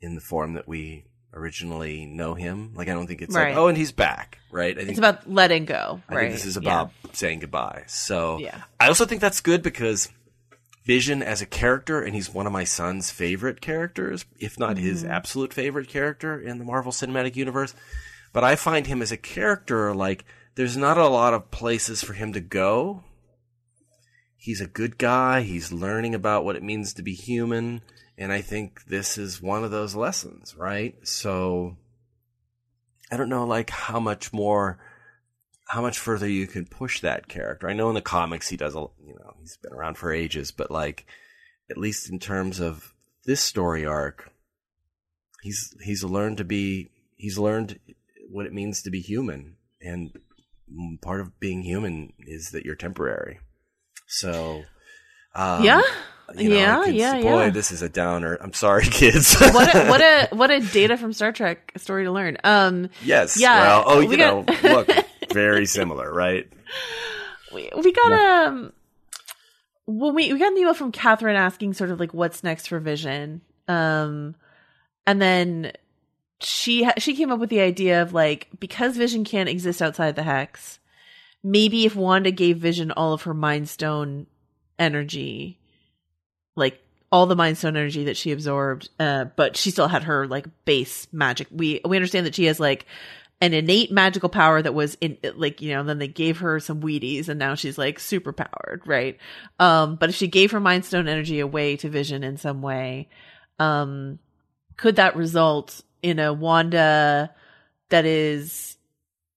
[0.00, 2.72] in the form that we originally know him.
[2.74, 3.50] Like I don't think it's Right.
[3.50, 4.74] like oh, and he's back, right?
[4.76, 6.20] I think It's about letting go, I right?
[6.22, 6.60] think this is Yeah.
[6.62, 7.84] about saying goodbye.
[7.86, 8.62] So Yeah.
[8.78, 10.08] I also think that's good because
[10.86, 15.02] Vision as a character, and he's one of my son's favorite characters, if not his
[15.02, 15.12] Mm-hmm.
[15.12, 17.74] absolute favorite character in the Marvel Cinematic Universe.
[18.32, 20.24] But I find him as a character like
[20.56, 23.04] there's not a lot of places for him to go.
[24.36, 25.42] He's a good guy.
[25.42, 27.82] He's learning about what it means to be human.
[28.20, 30.94] And I think this is one of those lessons, right?
[31.04, 31.78] So
[33.10, 34.78] I don't know like how much more
[35.66, 37.68] how much further you can push that character.
[37.68, 40.50] I know in the comics he does a you know, he's been around for ages,
[40.50, 41.06] but like
[41.70, 42.92] at least in terms of
[43.24, 44.30] this story arc,
[45.42, 47.78] he's he's learned to be he's learned
[48.28, 50.10] what it means to be human and
[51.00, 53.40] part of being human is that you're temporary.
[54.06, 54.64] So
[55.34, 55.80] um, Yeah?
[56.36, 57.50] You know, Yeah, yeah, boy, yeah.
[57.50, 58.34] this is a downer.
[58.40, 59.38] I'm sorry, kids.
[59.38, 62.38] what a what a what a data from Star Trek story to learn.
[62.44, 63.38] Um, yes.
[63.38, 64.88] Yeah, Well, oh, you know, look,
[65.32, 66.50] very similar, right?
[67.54, 68.72] we, we got um,
[69.86, 72.78] well, we we got an email from Catherine asking sort of like what's next for
[72.78, 73.40] Vision.
[73.68, 74.34] Um,
[75.06, 75.72] and then
[76.40, 80.22] she she came up with the idea of like because Vision can't exist outside the
[80.22, 80.78] hex,
[81.42, 84.26] maybe if Wanda gave Vision all of her Mind Stone
[84.78, 85.58] energy,
[86.56, 86.82] like
[87.12, 90.46] all the Mind Stone energy that she absorbed, uh, but she still had her like
[90.64, 91.48] base magic.
[91.50, 92.86] We we understand that she has like
[93.40, 96.80] an innate magical power that was in like you know then they gave her some
[96.80, 99.16] wheaties and now she's like super powered right
[99.58, 103.08] um but if she gave her mind stone energy away to vision in some way
[103.58, 104.18] um
[104.76, 107.34] could that result in a wanda
[107.88, 108.76] that is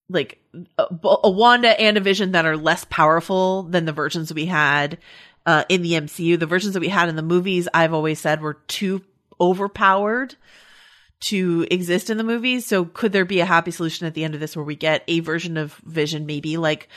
[0.10, 0.40] like
[0.78, 0.86] a,
[1.24, 4.98] a wanda and a vision that are less powerful than the versions we had
[5.46, 8.42] uh in the mcu the versions that we had in the movies i've always said
[8.42, 9.02] were too
[9.40, 10.36] overpowered
[11.24, 12.66] to exist in the movies.
[12.66, 15.04] So could there be a happy solution at the end of this where we get
[15.08, 16.90] a version of Vision, maybe like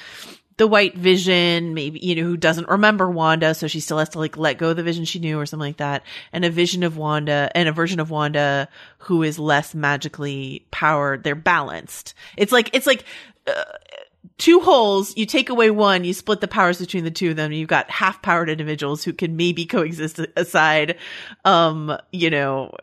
[0.57, 3.55] the white vision, maybe, you know, who doesn't remember Wanda.
[3.55, 5.69] So she still has to like let go of the vision she knew or something
[5.69, 6.03] like that.
[6.33, 11.23] And a vision of Wanda and a version of Wanda who is less magically powered.
[11.25, 12.15] They're balanced.
[12.37, 13.05] It's like, it's like,
[13.47, 13.65] uh,
[14.39, 17.53] two holes, you take away one, you split the powers between the two of them,
[17.53, 20.97] you've got half powered individuals who can maybe coexist aside,
[21.45, 22.75] um, you know,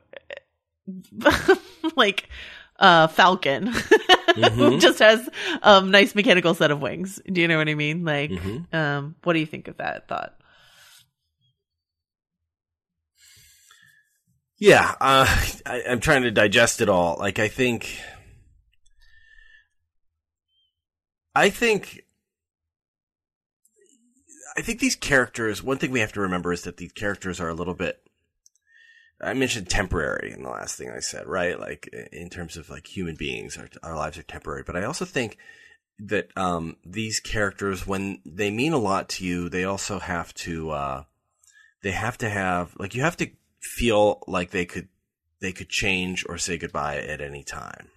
[1.95, 2.29] like
[2.79, 3.67] uh Falcon
[4.35, 5.29] who just has
[5.61, 7.21] um nice mechanical set of wings.
[7.31, 8.03] Do you know what I mean?
[8.03, 8.73] Like Mhm.
[8.73, 10.35] um what do you think of that thought?
[14.57, 15.25] Yeah, uh,
[15.65, 17.17] I, I'm trying to digest it all.
[17.19, 17.99] Like, I think,
[21.35, 22.03] I think,
[24.55, 25.63] I think these characters.
[25.63, 27.99] One thing we have to remember is that these characters are a little bit.
[29.21, 31.59] I mentioned temporary in the last thing I said, right?
[31.59, 34.63] Like in terms of like human beings, our, our lives are temporary.
[34.65, 35.37] But I also think
[35.99, 40.71] that um, these characters, when they mean a lot to you, they also have to.
[40.71, 41.03] Uh,
[41.83, 43.29] they have to have like you have to
[43.61, 44.87] feel like they could
[45.41, 47.89] they could change or say goodbye at any time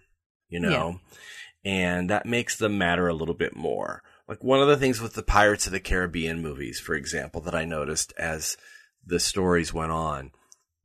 [0.49, 1.01] you know
[1.67, 5.15] and that makes them matter a little bit more like one of the things with
[5.15, 8.57] the pirates of the caribbean movies for example that i noticed as
[9.05, 10.31] the stories went on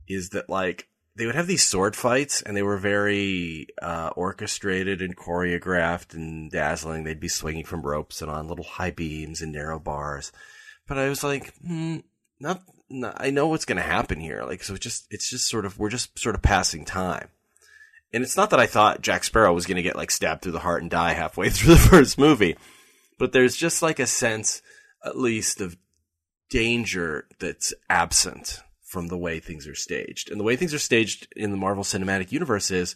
[0.07, 5.01] is that like they would have these sword fights and they were very uh, orchestrated
[5.01, 9.51] and choreographed and dazzling they'd be swinging from ropes and on little high beams and
[9.51, 10.31] narrow bars
[10.87, 11.97] but i was like hmm,
[12.41, 14.43] not, not I know what's going to happen here.
[14.43, 17.29] Like, so it's just, it's just sort of, we're just sort of passing time.
[18.13, 20.51] And it's not that I thought Jack Sparrow was going to get like stabbed through
[20.51, 22.57] the heart and die halfway through the first movie,
[23.17, 24.61] but there's just like a sense,
[25.05, 25.77] at least, of
[26.49, 30.29] danger that's absent from the way things are staged.
[30.29, 32.95] And the way things are staged in the Marvel Cinematic Universe is,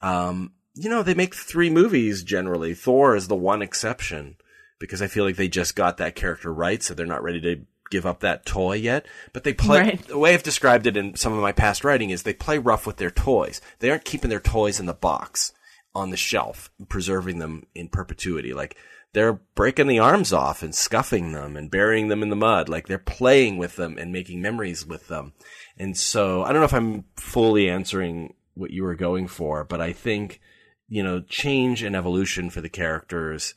[0.00, 2.74] um, you know, they make three movies generally.
[2.74, 4.36] Thor is the one exception
[4.78, 7.64] because I feel like they just got that character right, so they're not ready to
[7.90, 9.06] give up that toy yet.
[9.32, 10.06] But they play Right.
[10.06, 12.86] the way I've described it in some of my past writing is they play rough
[12.86, 13.60] with their toys.
[13.78, 15.52] They aren't keeping their toys in the box
[15.94, 18.52] on the shelf, preserving them in perpetuity.
[18.52, 18.76] Like
[19.12, 22.68] they're breaking the arms off and scuffing them and burying them in the mud.
[22.68, 25.34] Like they're playing with them and making memories with them.
[25.78, 29.80] And so I don't know if I'm fully answering what you were going for, but
[29.80, 30.40] I think,
[30.88, 33.54] you know, change and evolution for the characters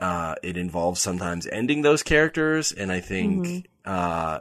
[0.00, 4.40] uh, it involves sometimes ending those characters, and I think uh,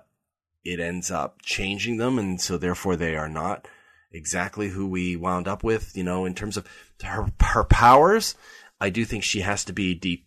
[0.63, 3.67] it ends up changing them, and so therefore they are not
[4.11, 5.95] exactly who we wound up with.
[5.97, 6.67] You know, in terms of
[7.03, 8.35] her her powers,
[8.79, 10.25] I do think she has to be deep.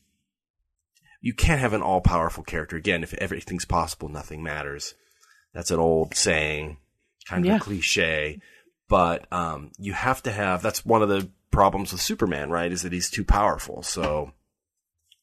[1.22, 2.76] you can't have an all powerful character.
[2.76, 4.94] Again, if everything's possible, nothing matters.
[5.52, 6.78] That's an old saying,
[7.28, 7.56] kind of Yeah.
[7.56, 8.40] a cliche,
[8.88, 10.62] but um, you have to have.
[10.62, 12.72] That's one of the problems with Superman, right?
[12.72, 13.82] Is that he's too powerful.
[13.82, 14.32] So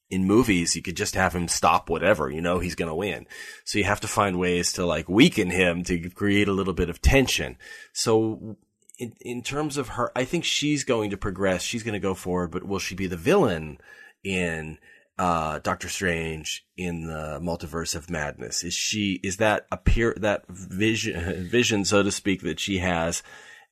[0.09, 2.29] in movies, you could just have him stop whatever.
[2.29, 3.25] You know, he's going to win.
[3.65, 6.89] So you have to find ways to like weaken him to create a little bit
[6.89, 7.57] of tension.
[7.93, 8.57] So
[8.97, 11.61] in, in terms of her, I think she's going to progress.
[11.61, 13.79] She's going to go forward, but will she be the villain
[14.23, 14.77] in
[15.19, 18.63] uh, Doctor Strange in the multiverse of madness?
[18.63, 23.23] Is she, is that appear, that vision, vision, so to speak, that she has,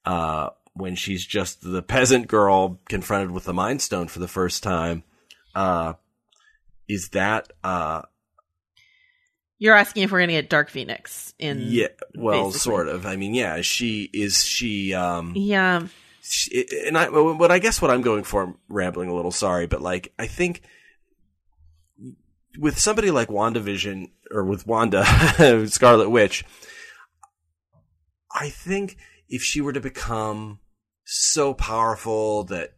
[0.06, 4.64] uh, when she's just the peasant girl confronted with the Mind Stone for the first
[4.64, 5.04] time?
[5.56, 5.94] Uh,
[6.88, 8.04] is that, uh,
[9.58, 11.60] You're asking if we're going to get Dark Phoenix in.
[11.62, 12.60] yeah, well, basically.
[12.60, 13.06] sort of.
[13.06, 15.88] I mean, yeah, she, is she, um, Yeah.
[16.22, 19.66] she- and I, what I guess what I'm going for, I'm rambling a little, sorry,
[19.68, 20.62] but like, I think
[22.60, 25.04] with somebody like WandaVision or with Wanda,
[25.70, 26.44] Scarlet Witch,
[28.34, 28.98] I think
[29.30, 30.60] if she were to become
[31.06, 32.74] so powerful that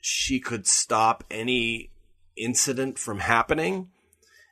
[0.00, 1.90] she could stop any
[2.36, 3.90] incident from happening,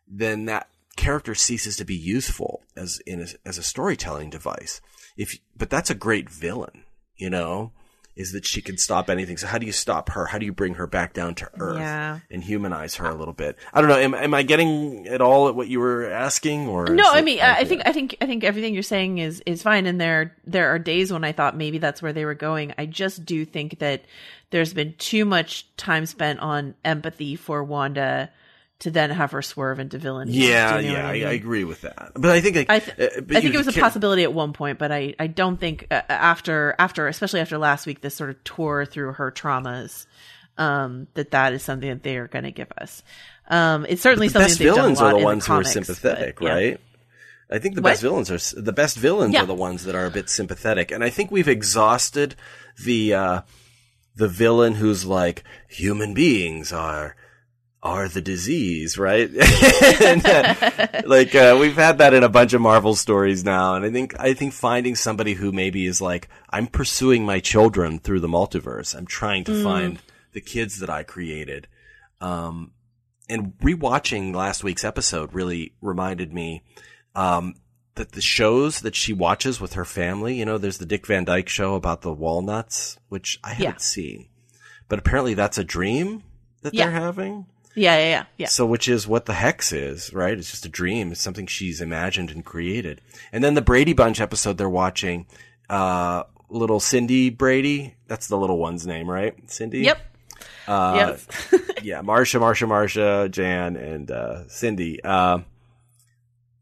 [0.06, 4.80] then that character ceases to be useful as in a, as a storytelling device.
[5.16, 6.84] If but that's a great villain,
[7.16, 7.72] you know,
[8.16, 9.36] is that she can stop anything.
[9.36, 10.26] So how do you stop her?
[10.26, 12.20] How do you bring her back down to earth Yeah.
[12.30, 13.56] and humanize her a little bit?
[13.72, 13.98] I don't know.
[13.98, 16.68] Am, am I getting at all at what you were asking?
[16.68, 19.42] Or No, I mean, I I think, I think, I think everything you're saying is
[19.46, 22.34] is fine, and there there are days when I thought maybe that's where they were
[22.34, 22.72] going.
[22.78, 24.04] I just do think that
[24.50, 28.30] there's been too much time spent on empathy for Wanda
[28.84, 30.32] to then have her swerve into villainy.
[30.32, 31.26] Yeah, you know yeah, I, mean?
[31.26, 32.12] I agree with that.
[32.14, 34.52] But I think like, I, th- uh, I think it was a possibility at one
[34.52, 38.28] point, but I, I don't think uh, after after especially after last week this sort
[38.28, 40.04] of tour through her traumas
[40.58, 43.02] um, that that is something that they are going to give us.
[43.48, 46.44] Um, it's certainly the something best villains are the ones comics, who are sympathetic, but,
[46.44, 46.52] yeah.
[46.52, 46.80] right?
[47.50, 47.90] I think the What?
[47.90, 49.44] best villains are the best villains Yeah.
[49.44, 52.34] are the ones that are a bit sympathetic, and I think we've exhausted
[52.84, 53.40] the uh,
[54.14, 57.16] the villain who's like human beings are
[57.84, 59.28] are the disease, right?
[60.02, 63.84] and, uh, like uh, we've had that in a bunch of Marvel stories now, and
[63.84, 68.20] I think I think finding somebody who maybe is like I'm pursuing my children through
[68.20, 68.96] the multiverse.
[68.96, 69.62] I'm trying to Mm.
[69.62, 69.98] find
[70.32, 71.68] the kids that I created.
[72.20, 72.72] Um,
[73.28, 76.62] and rewatching last week's episode really reminded me
[77.14, 77.54] um,
[77.96, 81.24] that the shows that she watches with her family, you know, there's the Dick Van
[81.24, 83.76] Dyke show about the walnuts, which I haven't Yeah.
[83.78, 84.28] seen,
[84.88, 86.22] but apparently that's a dream
[86.62, 86.86] that Yeah.
[86.90, 87.46] they're having.
[87.74, 88.46] Yeah, yeah, yeah, yeah.
[88.46, 90.36] So, which is what the hex is, right?
[90.38, 91.10] It's just a dream.
[91.10, 93.00] It's something she's imagined and created.
[93.32, 95.26] And then the Brady Bunch episode they're watching,
[95.68, 97.94] uh, little Cindy Brady.
[98.06, 99.34] That's the little one's name, right?
[99.50, 99.80] Cindy.
[99.80, 99.98] Yep.
[100.66, 101.26] Uh, yes.
[101.82, 105.02] yeah, Marsha, Marsha, Marsha, Jan, and uh, Cindy.
[105.02, 105.40] Uh,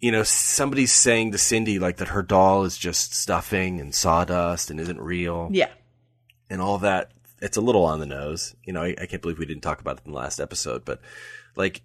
[0.01, 4.71] you know, somebody's saying to Cindy like that her doll is just stuffing and sawdust
[4.71, 5.69] and isn't real, yeah.
[6.51, 7.13] and all that.
[7.43, 8.55] It's a little on the nose.
[8.65, 10.85] You know, I, I can't believe we didn't talk about it in the last episode,
[10.85, 11.01] but
[11.57, 11.83] like,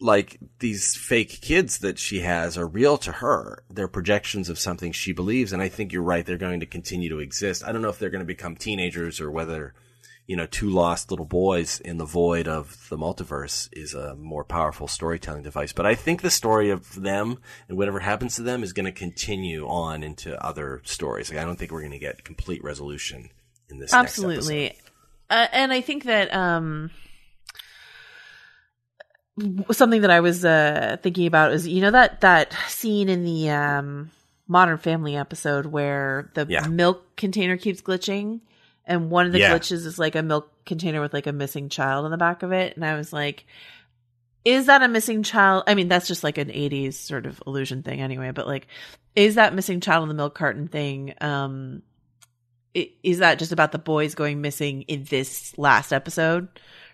[0.00, 3.64] like these fake kids that she has are real to her.
[3.68, 6.24] They're projections of something she believes, and I think you're right.
[6.24, 7.64] They're going to continue to exist.
[7.66, 9.74] I don't know if they're going to become teenagers or whether
[10.28, 14.44] you know, two lost little boys in the void of the multiverse is a more
[14.44, 15.72] powerful storytelling device.
[15.72, 18.92] But I think the story of them and whatever happens to them is going to
[18.92, 21.30] continue on into other stories.
[21.30, 23.30] Like, I don't think we're going to get complete resolution
[23.70, 23.92] in this.
[23.92, 24.76] Absolutely.
[25.30, 26.90] Uh, and I think that um,
[29.70, 33.50] something that I was uh, thinking about is you know that that scene in the
[33.50, 34.10] um,
[34.46, 36.66] Modern Family episode where the Yeah.
[36.66, 38.40] milk container keeps glitching,
[38.86, 39.52] and one of the Yeah.
[39.54, 42.52] glitches is like a milk container with like a missing child in the back of
[42.52, 43.46] it, and I was like.
[44.44, 45.64] Is that a missing child?
[45.66, 48.66] I mean, that's just like an 80s sort of illusion thing anyway, but like,
[49.14, 51.12] is that missing child in the milk carton thing?
[51.20, 51.82] Um,
[53.02, 56.48] is that just about the boys going missing in this last episode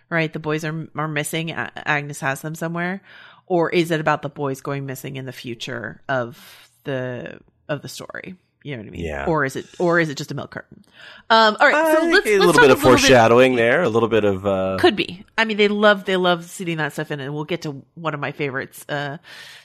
[0.09, 0.31] right?
[0.31, 1.51] The boys are are missing.
[1.51, 3.01] Agnes has them somewhere.
[3.47, 7.89] Or is it about the boys going missing in the future of the of the
[7.89, 8.35] story
[8.65, 9.25] you know what i mean Yeah.
[9.27, 10.83] or is it or is it just a milk carton
[11.29, 14.09] um all right I so let's, a let's little bit of foreshadowing there, a little
[14.09, 15.23] bit of uh, could be.
[15.37, 18.13] I mean, they love they love seeding that stuff in, and we'll get to one
[18.13, 19.17] of my favorites uh,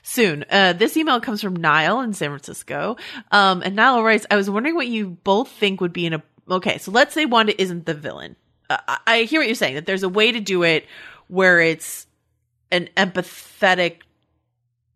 [0.03, 0.44] soon.
[0.51, 2.96] Uh, this email comes from Niall in San Francisco,
[3.30, 6.22] um, and Niall writes, "I was wondering what you both think would be in a
[6.51, 6.78] okay.
[6.78, 8.36] So let's say Wanda isn't the villain.
[8.68, 10.86] Uh, I, I hear what you're saying that there's a way to do it
[11.28, 12.07] where it's
[12.70, 14.01] an empathetic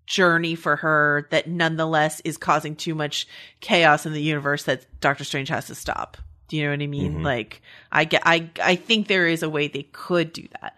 [0.07, 3.27] journey for her that nonetheless is causing too much
[3.61, 6.17] chaos in the universe that Doctor Strange has to stop.
[6.49, 7.21] Do you know what I mean?
[7.21, 7.25] Mhm.
[7.25, 10.77] Like I get I I think there is a way they could do that.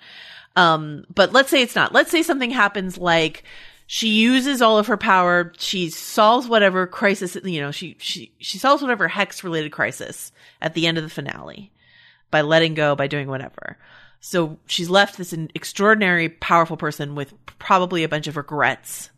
[0.55, 1.93] Um, but let's say it's not.
[1.93, 3.45] Let's say something happens like
[3.87, 5.53] she uses all of her power.
[5.59, 10.75] She solves whatever crisis, you know, she, she, she solves whatever hex related crisis at
[10.75, 11.71] the end of the finale
[12.31, 13.79] by letting go, by doing whatever.
[14.21, 19.11] So she's left this extraordinary, powerful person with probably a bunch of regrets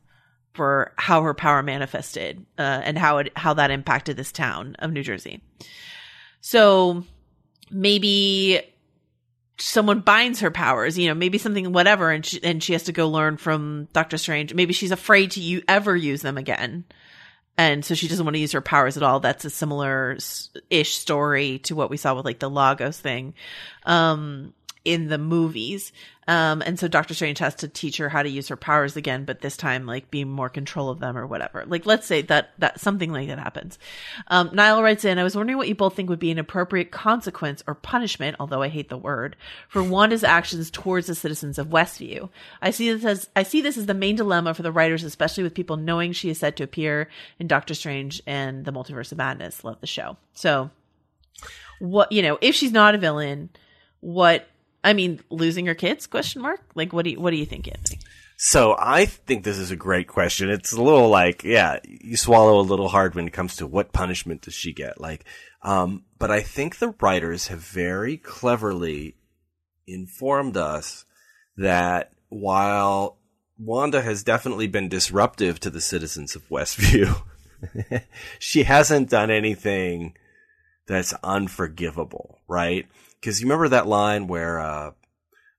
[0.59, 4.91] for how her power manifested uh, and how it how that impacted this town of
[4.91, 5.41] New Jersey.
[6.41, 7.05] So
[7.71, 8.61] maybe
[9.57, 12.93] someone binds her powers, you know, maybe something whatever, and she, and she has to
[12.93, 14.53] go learn from Doctor Strange.
[14.53, 16.85] Maybe she's afraid to u- ever use them again,
[17.57, 19.21] and so she doesn't want to use her powers at all.
[19.21, 20.19] That's a similar
[20.71, 23.35] ish story to what we saw with like the Lagos thing.
[23.87, 24.55] Um,
[24.89, 25.93] in the movies.
[26.27, 29.27] Um, and so Doctor Strange has to teach her how to use her powers again,
[29.27, 31.65] but this time like be more control of them or whatever.
[31.67, 33.79] Like let's say that that something like that happens.
[34.29, 36.91] Um, Niall writes in, I was wondering what you both think would be an appropriate
[36.91, 39.37] consequence or punishment, although I hate the word,
[39.69, 42.31] for Wanda's actions towards the citizens of Westview.
[42.63, 45.45] I see this as I see this as the main dilemma for the writers, especially
[45.45, 49.19] with people knowing she is said to appear in Doctor Strange and the Multiverse of
[49.19, 49.65] Madness.
[49.65, 50.17] Love the show.
[50.33, 50.71] So
[51.79, 53.51] what you know, if she's not a villain,
[54.01, 54.47] what
[54.85, 56.07] I mean, losing your kids?
[56.07, 56.61] Question mark.
[56.75, 57.99] Like, what do you what do you think, Anthony?
[58.41, 60.49] So I think this is a great question.
[60.49, 63.93] It's a little like, yeah, you swallow a little hard when it comes to what
[63.93, 65.01] punishment does she get?
[65.01, 65.25] Like,
[65.63, 69.17] um, but I think the writers have very cleverly
[69.89, 71.05] informed us
[71.57, 73.19] that while
[73.59, 77.23] Wanda has definitely been disruptive to the citizens of Westview,
[78.39, 80.15] she hasn't done anything
[80.87, 82.87] that's unforgivable, right?
[83.21, 84.91] Because you remember that line where uh,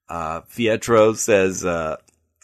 [0.07, 1.97] uh, Pietro says, uh,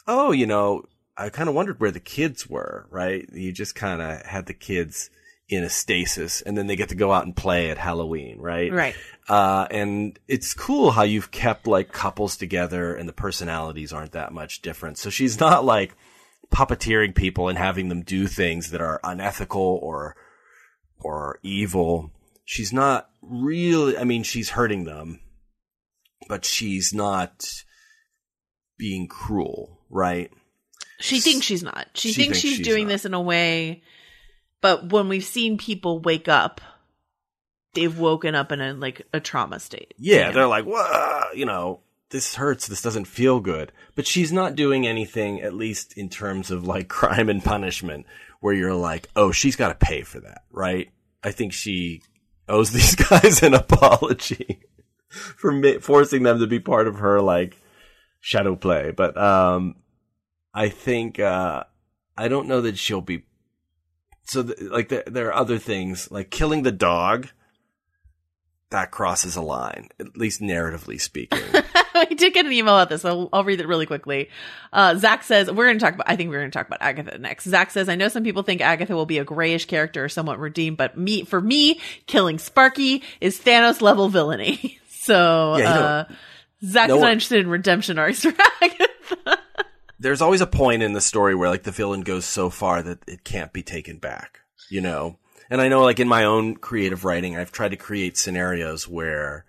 [0.08, 0.86] "Oh, you know,
[1.18, 3.28] I kind of wondered where the kids were." Right?
[3.32, 5.10] You just kind of had the kids
[5.48, 8.72] in a stasis, and then they get to go out and play at Halloween, right?
[8.72, 8.96] Right.
[9.30, 14.34] Uh, and it's cool how you've kept like couples together, and the personalities aren't that
[14.34, 14.98] much different.
[14.98, 15.96] So she's not like
[16.52, 20.16] puppeteering people and having them do things that are unethical or
[21.00, 22.12] or evil
[22.46, 25.20] she's not really, I mean, she's hurting them,
[26.30, 27.46] but she's not
[28.78, 30.32] being cruel, right?
[31.00, 31.90] She thinks she's not.
[31.96, 32.94] She, she thinks, thinks, she's, she's doing not.
[32.94, 33.84] this in a way,
[34.62, 36.62] but when we've seen people wake up,
[37.74, 39.94] they've woken up in a like a trauma state.
[39.98, 41.82] Yeah, they're like, "Whoa," you know,
[42.12, 42.68] this hurts.
[42.68, 43.74] This doesn't feel good.
[43.96, 48.06] But she's not doing anything, at least in terms of like crime and punishment,
[48.40, 50.90] where you're like, "Oh, she's got to pay for that," right?
[51.22, 52.02] I think she
[52.48, 54.60] owes these guys an apology
[55.10, 57.58] for ma- forcing them to be part of her like
[58.20, 58.92] shadow play.
[58.92, 59.76] But um,
[60.54, 61.64] I think uh,
[62.18, 63.24] I don't know that she'll be.
[64.24, 67.30] So th- like there, there are other things like killing the dog.
[68.72, 71.40] That crosses a line, at least narratively speaking.
[72.00, 73.06] I did get an email about this.
[73.06, 74.30] I'll, I'll read it really quickly.
[74.74, 76.82] Uh, Zach says, we're going to talk about, I think we're going to talk about
[76.82, 77.46] Agatha next.
[77.46, 80.40] Zach says, I know some people think Agatha will be a grayish character or somewhat
[80.40, 84.80] redeemed, but me, for me, killing Sparky is Thanos level villainy.
[84.90, 86.06] so, yeah, uh,
[86.64, 89.40] Zach's no not interested in redemption arcs for Agatha.
[89.98, 93.00] There's always a point in the story where like the villain goes so far that
[93.08, 94.40] it can't be taken back,
[94.70, 95.18] you know?
[95.50, 99.46] And I know like in my own creative writing, I've tried to create scenarios where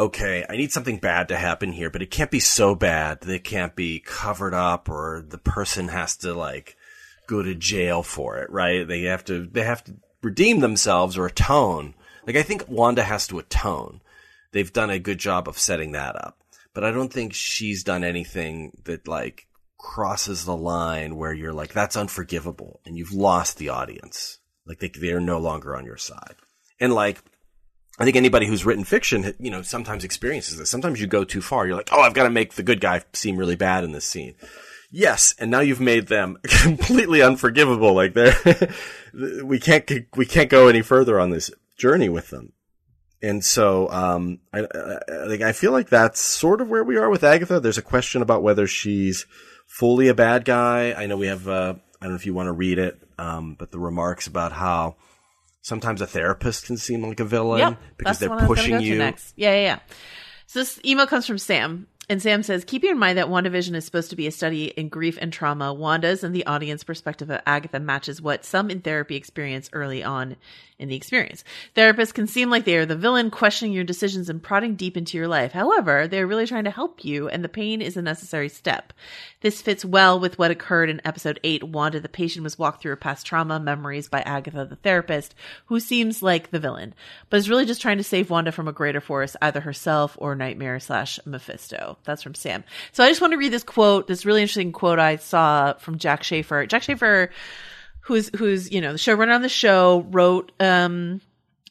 [0.00, 3.34] okay, I need something bad to happen here, but it can't be so bad that
[3.34, 6.76] it can't be covered up or the person has to like
[7.26, 8.88] go to jail for it, right?
[8.88, 11.94] They have to, they have to redeem themselves or atone.
[12.26, 14.00] Like I think Wanda has to atone.
[14.52, 16.38] They've done a good job of setting that up,
[16.72, 19.48] but I don't think she's done anything that like
[19.78, 24.38] crosses the line where you're like, that's unforgivable and you've lost the audience.
[24.64, 26.36] Like they, they're no longer on your side.
[26.80, 27.22] And like,
[28.00, 30.70] I think anybody who's written fiction, you know, sometimes experiences this.
[30.70, 31.66] Sometimes you go too far.
[31.66, 34.06] You're like, oh, I've got to make the good guy seem really bad in this
[34.06, 34.34] scene.
[34.90, 37.92] Yes, and now you've made them completely unforgivable.
[37.92, 38.34] Like they're,
[39.44, 42.54] we can't, we can't go any further on this journey with them.
[43.22, 47.22] And so, um, I, I, I feel like that's sort of where we are with
[47.22, 47.60] Agatha.
[47.60, 49.26] There's a question about whether she's
[49.66, 50.94] fully a bad guy.
[50.94, 53.56] I know we have, uh, I don't know if you want to read it, um,
[53.58, 54.96] but the remarks about how
[55.62, 58.96] sometimes a therapist can seem like a villain yep, because they're pushing you.
[58.96, 59.78] Yeah, yeah, yeah.
[60.46, 61.86] So this email comes from Sam.
[62.10, 64.88] And Sam says, keeping in mind that WandaVision is supposed to be a study in
[64.88, 69.14] grief and trauma, Wanda's and the audience perspective of Agatha matches what some in therapy
[69.14, 70.34] experience early on
[70.80, 71.44] in the experience.
[71.76, 75.16] Therapists can seem like they are the villain, questioning your decisions and prodding deep into
[75.16, 75.52] your life.
[75.52, 78.92] However, they're really trying to help you, and the pain is a necessary step.
[79.42, 81.64] This fits well with what occurred in episode 8.
[81.64, 85.34] Wanda, the patient, was walked through her past trauma memories by Agatha, the therapist,
[85.66, 86.94] who seems like the villain,
[87.28, 90.34] but is really just trying to save Wanda from a greater force, either herself or
[90.34, 91.98] Nightmare slash Mephisto.
[92.04, 92.64] That's from Sam.
[92.92, 95.98] So I just want to read this quote, this really interesting quote I saw from
[95.98, 96.66] Jac Schaeffer.
[96.66, 97.30] Jac Schaeffer,
[98.00, 101.20] who's who's you know the showrunner on the show, wrote um,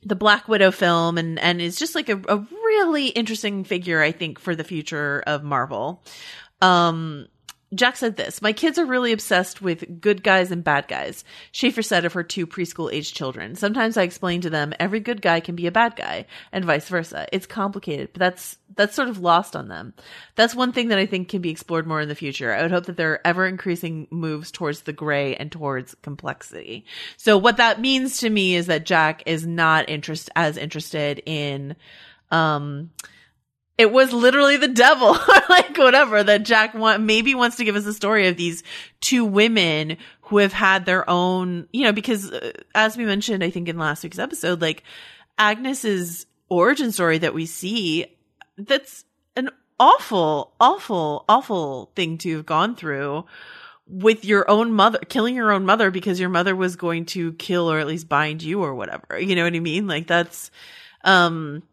[0.04, 4.12] the Black Widow film, and and is just like a, a really interesting figure, I
[4.12, 6.04] think, for the future of Marvel.
[6.62, 7.28] Um,
[7.74, 11.24] Jac said this My kids are really obsessed with good guys and bad guys.
[11.52, 13.56] Schaeffer said of her two preschool aged children.
[13.56, 16.90] Sometimes I explain to them every good guy can be a bad guy, and vice
[16.90, 17.28] versa.
[17.32, 19.94] It's complicated, but that's that's sort of lost on them.
[20.36, 22.54] That's one thing that I think can be explored more in the future.
[22.54, 26.86] I would hope that there are ever increasing moves towards the gray and towards complexity.
[27.18, 31.76] So what that means to me is that Jac is not interest as interested in
[32.32, 32.90] um
[33.80, 37.78] it was literally the devil or like whatever that Jac want, maybe wants to give
[37.78, 38.62] us a story of these
[39.00, 43.50] two women who have had their own, you know, because uh, as we mentioned, I
[43.50, 44.84] think in last week's episode, like
[45.38, 48.06] Agnes's origin story that we see,
[48.58, 49.06] that's
[49.38, 49.50] an
[49.80, 53.24] awful, awful, awful thing to have gone through
[53.88, 57.72] with your own mother, killing your own mother because your mother was going to kill
[57.72, 59.18] or at least bind you or whatever.
[59.18, 59.88] You know what I mean?
[59.88, 60.52] Like that's,
[61.06, 61.64] um,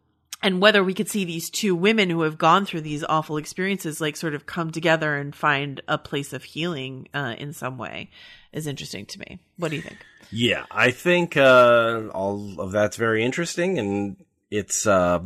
[0.47, 4.01] and whether we could see these two women who have gone through these awful experiences
[4.01, 8.11] like sort of come together and find a place of healing uh, in some way
[8.53, 9.40] is interesting to me.
[9.57, 9.99] What do you think?
[10.32, 14.16] Yeah i think uh, all of that's very interesting and
[14.51, 15.20] it's uh,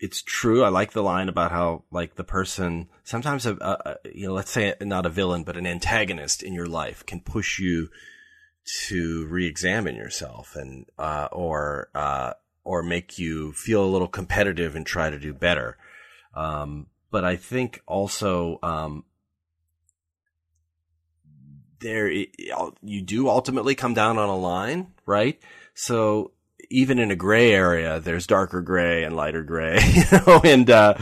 [0.00, 0.64] it's true.
[0.64, 4.50] I like the line about how like the person sometimes a, a, you know let's
[4.50, 7.88] say not a villain but an antagonist in your life can push you
[8.88, 12.32] to re-examine yourself and uh, or uh,
[12.64, 15.76] or make you feel a little competitive and try to do better.
[16.34, 19.04] Um, but I think also, um,
[21.80, 25.40] there, you do ultimately come down on a line, right?
[25.74, 26.32] So
[26.70, 30.94] even in a gray area, there's darker gray and lighter gray, you know, and, uh,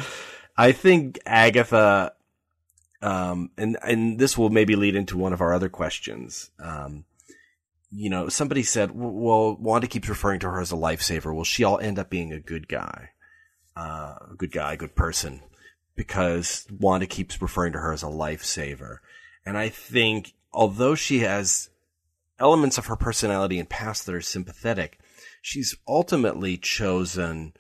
[0.57, 2.15] I think Agatha,
[3.01, 6.51] um, and, and this will maybe lead into one of our other questions.
[6.59, 7.05] Um,
[7.91, 11.35] you know, somebody said, well, Wanda keeps referring to her as a lifesaver.
[11.35, 13.11] Will she all end up being a good guy?
[13.77, 15.41] Uh, a good guy, good person,
[15.95, 18.99] because Wanda keeps referring to her as a lifesaver.
[19.47, 21.71] And I think, although she has
[22.39, 24.99] elements of her personality and past that are sympathetic,
[25.41, 27.53] she's ultimately chosen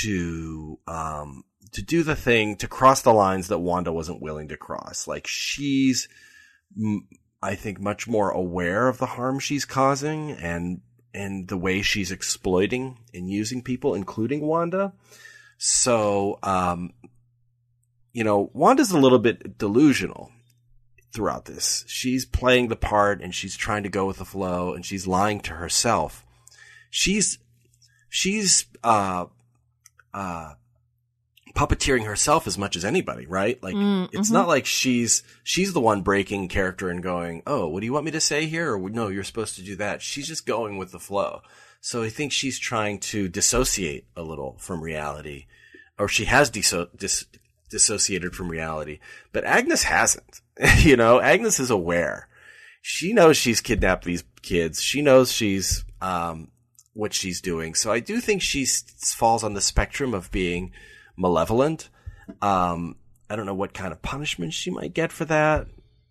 [0.00, 4.56] to, um, to do the thing, to cross the lines that Wanda wasn't willing to
[4.56, 5.08] cross.
[5.08, 6.08] Like she's,
[7.46, 10.80] I think, much more aware of the harm she's causing and
[11.14, 14.92] and the way she's exploiting and using people, including Wanda.
[15.56, 16.92] So, um,
[18.12, 20.30] you know, Wanda's a little bit delusional
[21.14, 21.84] throughout this.
[21.86, 25.40] She's playing the part and she's trying to go with the flow and she's lying
[25.40, 26.26] to herself.
[26.90, 27.38] She's,
[28.10, 29.26] she's, uh,
[30.12, 30.54] uh,
[31.56, 33.60] puppeteering herself as much as anybody, right?
[33.62, 34.34] Like mm, it's mm-hmm.
[34.34, 38.04] not like she's she's the one breaking character and going, "Oh, what do you want
[38.04, 40.92] me to say here?" or "No, you're supposed to do that." She's just going with
[40.92, 41.40] the flow.
[41.80, 45.46] So I think she's trying to dissociate a little from reality,
[45.98, 47.26] or she has disso- dis-
[47.70, 49.00] dissociated from reality.
[49.32, 50.40] But Agnes hasn't.
[50.78, 52.28] you know, Agnes is aware.
[52.82, 54.82] She knows she's kidnapped these kids.
[54.82, 56.48] She knows she's um,
[56.92, 57.74] what she's doing.
[57.74, 60.72] So I do think she falls on the spectrum of being
[61.16, 61.88] malevolent.
[62.42, 62.96] Um,
[63.28, 65.66] I don't know what kind of punishment she might get for that.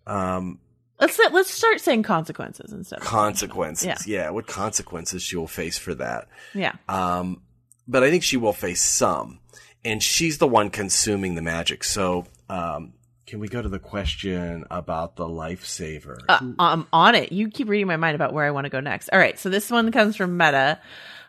[0.06, 0.60] Um,
[1.00, 3.00] let's let's start saying consequences instead.
[3.00, 4.24] Consequences, yeah.
[4.24, 4.30] yeah.
[4.30, 6.28] What consequences she will face for that?
[6.54, 6.72] Yeah.
[6.88, 7.42] Um,
[7.88, 9.40] but I think she will face some,
[9.84, 11.84] and she's the one consuming the magic.
[11.84, 12.94] So, um,
[13.26, 16.18] can we go to the question about the lifesaver?
[16.28, 17.32] Uh, I'm on it.
[17.32, 19.08] You keep reading my mind about where I want to go next.
[19.08, 19.38] All right.
[19.38, 20.78] So this one comes from Meta.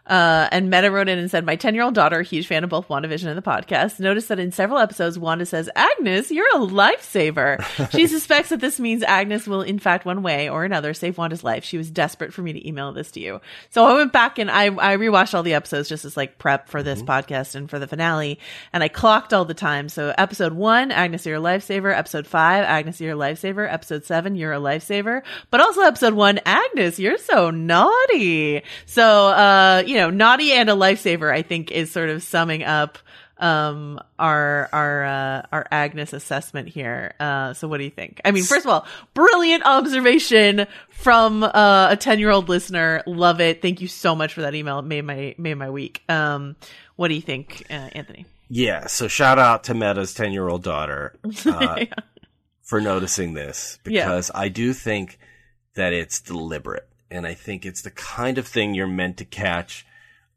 [0.07, 2.69] Uh, and Meta wrote in and said, My 10 year old daughter, huge fan of
[2.69, 6.59] both WandaVision and the podcast, noticed that in several episodes, Wanda says, Agnes, you're a
[6.59, 7.61] lifesaver.
[7.91, 11.43] she suspects that this means Agnes will, in fact, one way or another, save Wanda's
[11.43, 11.65] life.
[11.65, 13.41] She was desperate for me to email this to you.
[13.69, 16.69] So I went back and I, I rewatched all the episodes just as like prep
[16.69, 17.11] for this mm-hmm.
[17.11, 18.39] podcast and for the finale.
[18.71, 19.89] And I clocked all the time.
[19.89, 21.95] So episode one, Agnes, you're a lifesaver.
[21.95, 23.71] Episode five, Agnes, you're a lifesaver.
[23.71, 25.21] Episode seven, you're a lifesaver.
[25.51, 28.63] But also episode one, Agnes, you're so naughty.
[28.85, 32.97] So, uh, you know, naughty and a lifesaver, I think is sort of summing up
[33.39, 37.13] um our our uh our Agnes assessment here.
[37.19, 38.19] Uh so what do you think?
[38.25, 43.03] I mean, first of all, brilliant observation from uh, a 10-year-old listener.
[43.05, 43.61] Love it.
[43.61, 44.79] Thank you so much for that email.
[44.79, 46.03] It made my made my week.
[46.09, 46.55] Um
[46.95, 48.25] what do you think, uh, Anthony?
[48.49, 51.13] Yeah, so shout out to Meta's 10-year-old daughter
[51.45, 51.85] uh, yeah.
[52.63, 54.39] for noticing this because yeah.
[54.39, 55.19] I do think
[55.75, 59.85] that it's deliberate and I think it's the kind of thing you're meant to catch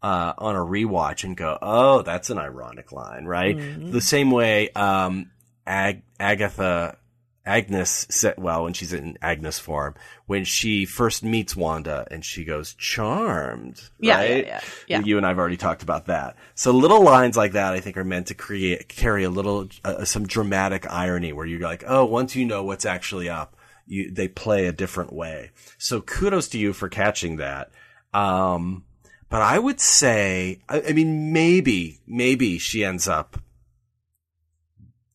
[0.03, 3.57] uh, on a rewatch and go, oh, that's an ironic line, right?
[3.57, 3.91] Mm-hmm.
[3.91, 5.31] The same way, um,
[5.66, 6.97] Ag- Agatha
[7.45, 9.95] Agnes said, well, when she's in Agnes form,
[10.27, 13.81] when she first meets Wanda and she goes, charmed.
[13.99, 14.29] Yeah, right?
[14.29, 15.01] yeah, yeah, yeah.
[15.01, 16.37] You and I've already talked about that.
[16.55, 20.05] So little lines like that, I think, are meant to create, carry a little, uh,
[20.05, 23.57] some dramatic irony where you're like, oh, once you know what's actually up,
[23.91, 25.51] you, they play a different way.
[25.76, 27.72] So kudos to you for catching that.
[28.14, 28.84] Um,
[29.28, 33.43] but I would say, I, I mean, maybe, maybe she ends up,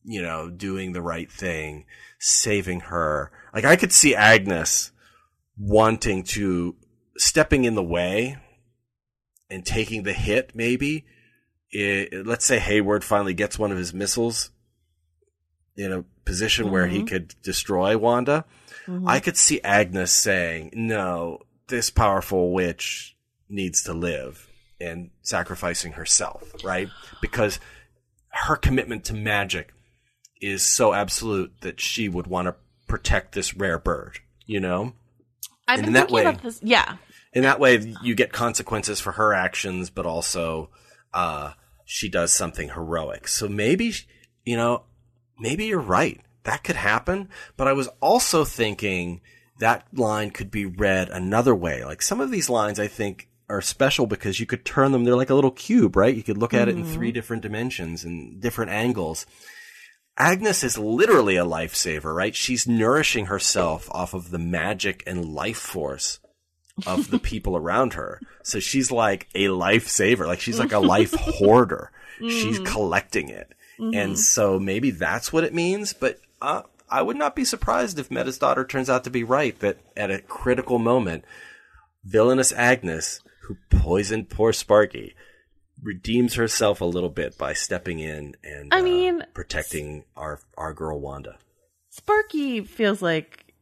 [0.04, 1.86] you know, doing the right thing
[2.18, 3.32] saving her.
[3.54, 4.92] Like I could see Agnes
[5.58, 6.76] wanting to
[7.16, 8.36] stepping in the way
[9.48, 11.06] and taking the hit maybe.
[11.70, 14.50] It, let's say Hayward finally gets one of his missiles
[15.76, 16.74] in a position mm-hmm.
[16.74, 17.06] where he mm-hmm.
[17.06, 18.44] could destroy Wanda.
[18.86, 19.08] Mm-hmm.
[19.08, 23.16] I could see Agnes saying, "No, this powerful witch
[23.48, 26.88] needs to live." And sacrificing herself, right?
[27.22, 27.58] Because
[28.28, 29.72] her commitment to magic
[30.40, 32.54] is so absolute that she would want to
[32.86, 34.92] protect this rare bird, you know?
[35.66, 36.60] I've been thinking way, about this.
[36.62, 36.96] Yeah.
[37.32, 40.68] In that way, you get consequences for her actions, but also,
[41.14, 41.52] uh,
[41.84, 43.28] she does something heroic.
[43.28, 43.94] So maybe,
[44.44, 44.82] you know,
[45.38, 46.20] maybe you're right.
[46.46, 47.28] That could happen.
[47.56, 49.20] But I was also thinking
[49.58, 51.84] that line could be read another way.
[51.84, 55.04] Like some of these lines, I think, are special because you could turn them.
[55.04, 56.14] They're like a little cube, right?
[56.14, 56.70] You could look at mm-hmm.
[56.70, 56.94] it in mm-hmm.
[56.94, 59.26] three different dimensions and different angles.
[60.16, 62.34] Agnes is literally a lifesaver, right?
[62.34, 66.20] She's nourishing herself off of the magic and life force
[66.86, 68.20] of the people around her.
[68.42, 71.90] So she's like a lifesaver, like she's like a life hoarder.
[72.20, 72.30] Mm.
[72.30, 73.52] She's collecting it.
[73.78, 73.94] Mm-hmm.
[73.94, 78.10] And so maybe that's what it means, but uh, I would not be surprised if
[78.10, 81.24] Meta's daughter turns out to be right that at a critical moment,
[82.04, 85.14] villainous Agnes, who poisoned poor Sparky,
[85.82, 90.72] redeems herself a little bit by stepping in and I uh, mean protecting our our
[90.72, 91.36] girl Wanda.
[91.90, 93.52] Sparky feels like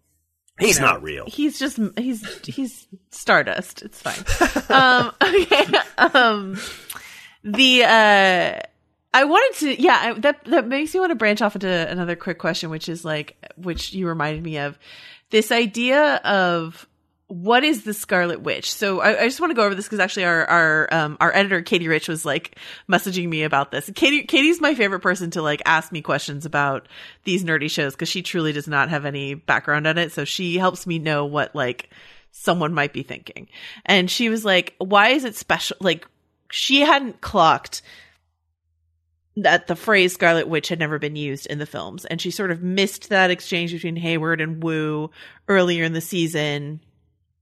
[0.60, 1.24] he's know, not real.
[1.26, 3.82] He's just he's he's stardust.
[3.82, 4.24] It's fine.
[4.68, 5.66] um okay.
[5.98, 6.58] Um
[7.42, 8.60] the uh
[9.14, 12.38] I wanted to yeah, that that makes me want to branch off into another quick
[12.38, 14.76] question which is like which you reminded me of
[15.30, 16.86] this idea of
[17.28, 18.72] what is the Scarlet Witch?
[18.72, 21.34] So I, I just want to go over this because actually our our um, our
[21.34, 22.58] editor Katie Rich was like
[22.90, 23.88] messaging me about this.
[23.94, 26.88] Katie Katie's my favorite person to like ask me questions about
[27.22, 30.10] these nerdy shows because she truly does not have any background on it.
[30.10, 31.88] So she helps me know what like
[32.32, 33.48] someone might be thinking.
[33.86, 36.06] And she was like, "Why is it special?" Like
[36.50, 37.80] she hadn't clocked
[39.36, 42.50] that the phrase Scarlet Witch had never been used in the films, and she sort
[42.50, 45.10] of missed that exchange between Hayward and Wu
[45.48, 46.80] earlier in the season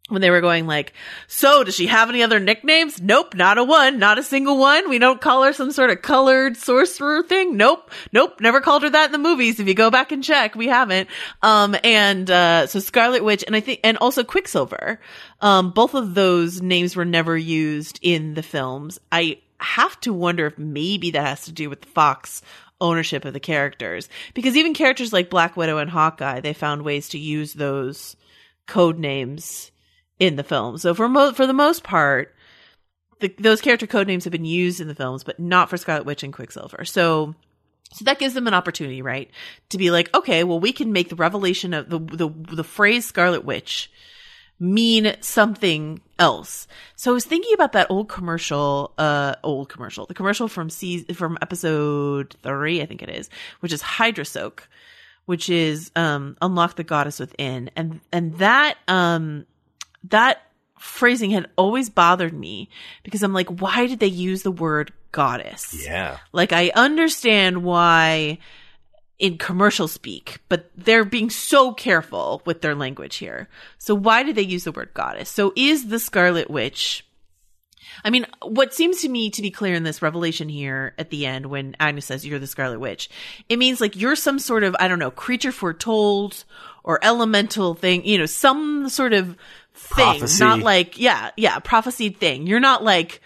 [0.08, 0.92] when they were going like,
[1.26, 3.00] so does she have any other nicknames?
[3.00, 4.90] Nope, not a one, not a single one.
[4.90, 7.56] We don't call her some sort of colored sorcerer thing.
[7.56, 9.58] Nope, nope, never called her that in the movies.
[9.58, 11.08] If you go back and check, we haven't.
[11.40, 15.00] Um, and, uh, so Scarlet Witch and I think, and also Quicksilver.
[15.40, 18.98] Um, both of those names were never used in the films.
[19.10, 22.42] I have to wonder if maybe that has to do with the Fox
[22.80, 27.08] ownership of the characters because even characters like Black Widow and Hawkeye, they found ways
[27.10, 28.16] to use those
[28.66, 29.70] code names
[30.18, 30.78] in the film.
[30.78, 32.34] So for mo- for the most part,
[33.20, 36.04] the, those character code names have been used in the films, but not for Scarlet
[36.04, 36.84] Witch and Quicksilver.
[36.84, 37.34] So
[37.92, 39.30] so that gives them an opportunity, right?
[39.70, 43.06] To be like, okay, well, we can make the revelation of the the, the phrase
[43.06, 43.90] Scarlet Witch
[44.58, 46.68] mean something else.
[46.94, 51.14] So I was thinking about that old commercial, uh, old commercial, the commercial from season,
[51.14, 53.28] from episode three, I think it is,
[53.60, 54.68] which is Hydra Soak,
[55.26, 57.70] which is, um, unlock the goddess within.
[57.74, 59.46] And, and that, um,
[60.10, 60.42] that
[60.78, 62.68] phrasing had always bothered me
[63.02, 65.84] because I'm like, why did they use the word goddess?
[65.84, 66.18] Yeah.
[66.32, 68.38] Like, I understand why
[69.22, 73.48] in commercial speak, but they're being so careful with their language here.
[73.78, 75.30] So why do they use the word goddess?
[75.30, 77.06] So is the Scarlet Witch
[78.04, 81.26] I mean, what seems to me to be clear in this revelation here at the
[81.26, 83.10] end when Agnes says you're the Scarlet Witch,
[83.50, 86.44] it means like you're some sort of, I don't know, creature foretold
[86.82, 89.36] or elemental thing, you know, some sort of
[89.74, 90.42] thing, Prophecy.
[90.42, 92.46] not like, yeah, yeah, prophesied thing.
[92.46, 93.20] You're not like,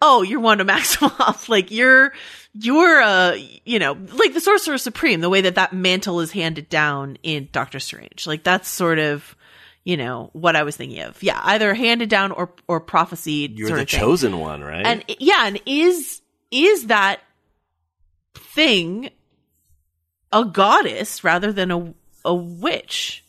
[0.00, 1.48] oh, you're Wanda Maximoff.
[1.48, 2.12] like you're,
[2.54, 6.68] you're, uh, you know, like the Sorcerer Supreme, the way that that mantle is handed
[6.68, 8.26] down in Doctor Strange.
[8.26, 9.36] Like that's sort of,
[9.84, 11.22] you know, what I was thinking of.
[11.22, 13.58] Yeah, either handed down or or prophesied.
[13.58, 14.84] You're the chosen one, right?
[14.84, 16.20] And yeah, and is
[16.50, 17.20] is that
[18.34, 19.10] thing
[20.32, 21.94] a goddess rather than a
[22.24, 23.24] a witch?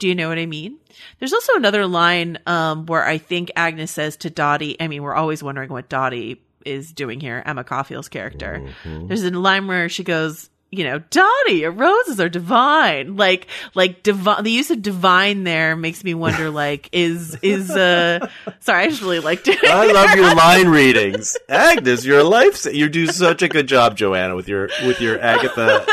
[0.00, 0.78] Do you know what I mean?
[1.18, 4.80] There's also another line um, where I think Agnes says to Dottie.
[4.80, 7.42] I mean, we're always wondering what Dottie is doing here.
[7.44, 8.62] Emma Caulfield's character.
[8.82, 9.08] Mm-hmm.
[9.08, 13.16] There's a line where she goes, you know, Dottie, roses are divine.
[13.16, 18.26] Like, like divine, the use of divine there makes me wonder, like, is, is, uh,
[18.60, 19.62] sorry, I just really liked it.
[19.62, 21.36] I love your line readings.
[21.46, 25.20] Agnes, you're a life, you do such a good job, Joanna, with your, with your
[25.20, 25.84] Agatha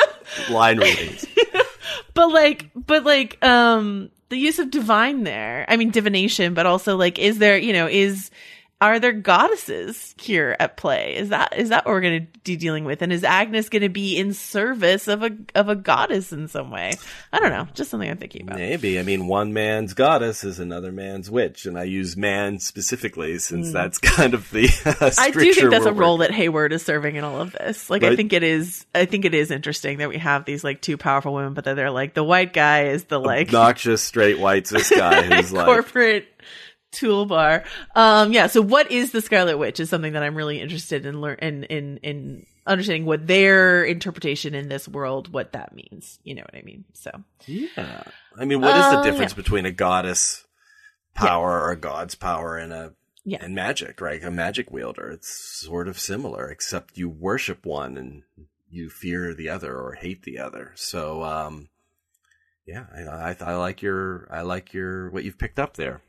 [0.49, 1.25] line readings.
[2.17, 6.97] but like, but like, um, the use of divine there, I mean, divination, but also
[6.97, 8.31] like, is there, you know, is,
[8.79, 11.15] are there goddesses here at play?
[11.15, 13.01] Is that is that what we're going to be dealing with?
[13.01, 16.69] And is Agnes going to be in service of a of a goddess in some
[16.69, 16.93] way?
[17.33, 17.67] I don't know.
[17.73, 18.59] Just something I'm thinking about.
[18.59, 18.99] Maybe.
[18.99, 23.69] I mean, one man's goddess is another man's witch, and I use man specifically since
[23.69, 23.73] mm.
[23.73, 24.69] that's kind of the.
[24.85, 27.89] Uh, I do think that's a role that Hayward is serving in all of this.
[27.89, 28.85] Like, I think it is.
[28.93, 31.73] I think it is interesting that we have these like two powerful women, but that
[31.75, 35.65] they're like the white guy is the like obnoxious straight white cis guy who's like
[35.65, 36.27] corporate
[36.91, 37.65] toolbar.
[37.95, 38.47] Um, yeah.
[38.47, 41.63] So what is the Scarlet Witch is something that I'm really interested in learn in,
[41.65, 46.19] in, in understanding what their interpretation in this world, what that means.
[46.23, 46.85] You know what I mean?
[46.93, 47.11] So.
[47.45, 48.03] Yeah.
[48.37, 49.37] I mean, what is the uh, difference yeah.
[49.37, 50.45] between a goddess
[51.13, 51.65] power yeah.
[51.65, 53.39] or a god's power and a, yeah.
[53.41, 54.23] and magic, right?
[54.23, 55.09] A magic wielder.
[55.09, 58.23] It's sort of similar, except you worship one and
[58.69, 60.71] you fear the other or hate the other.
[60.75, 61.69] So, um,
[62.65, 66.01] yeah, I, I, I like your, I like your, what you've picked up there.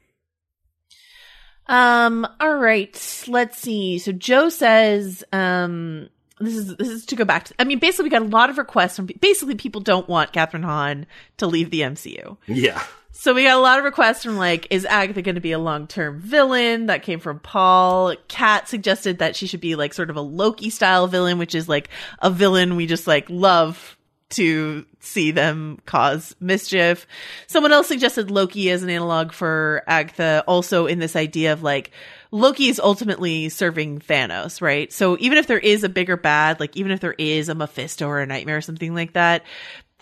[1.69, 3.25] Um, all right.
[3.29, 3.99] Let's see.
[3.99, 6.09] So Joe says, um,
[6.41, 7.55] this is this is to go back to.
[7.59, 9.07] I mean, basically, we got a lot of requests from.
[9.21, 11.07] Basically, people don't want Kathryn Hahn
[11.39, 12.37] to leave the MCU.
[12.47, 12.83] Yeah.
[13.21, 15.59] So we got a lot of requests from like, is Agatha going to be a
[15.59, 16.87] long term villain?
[16.87, 18.15] That came from Paul.
[18.29, 21.69] Kat suggested that she should be like sort of a Loki style villain, which is
[21.69, 21.89] like
[22.21, 23.97] a villain we just like love
[24.31, 27.07] to see them cause mischief.
[27.47, 31.91] Someone else suggested Loki as an analog for Agatha, also in this idea of like,
[32.31, 34.93] Loki is ultimately serving Thanos, right?
[34.93, 38.07] So even if there is a bigger bad, like even if there is a Mephisto
[38.07, 39.45] or a nightmare or something like that,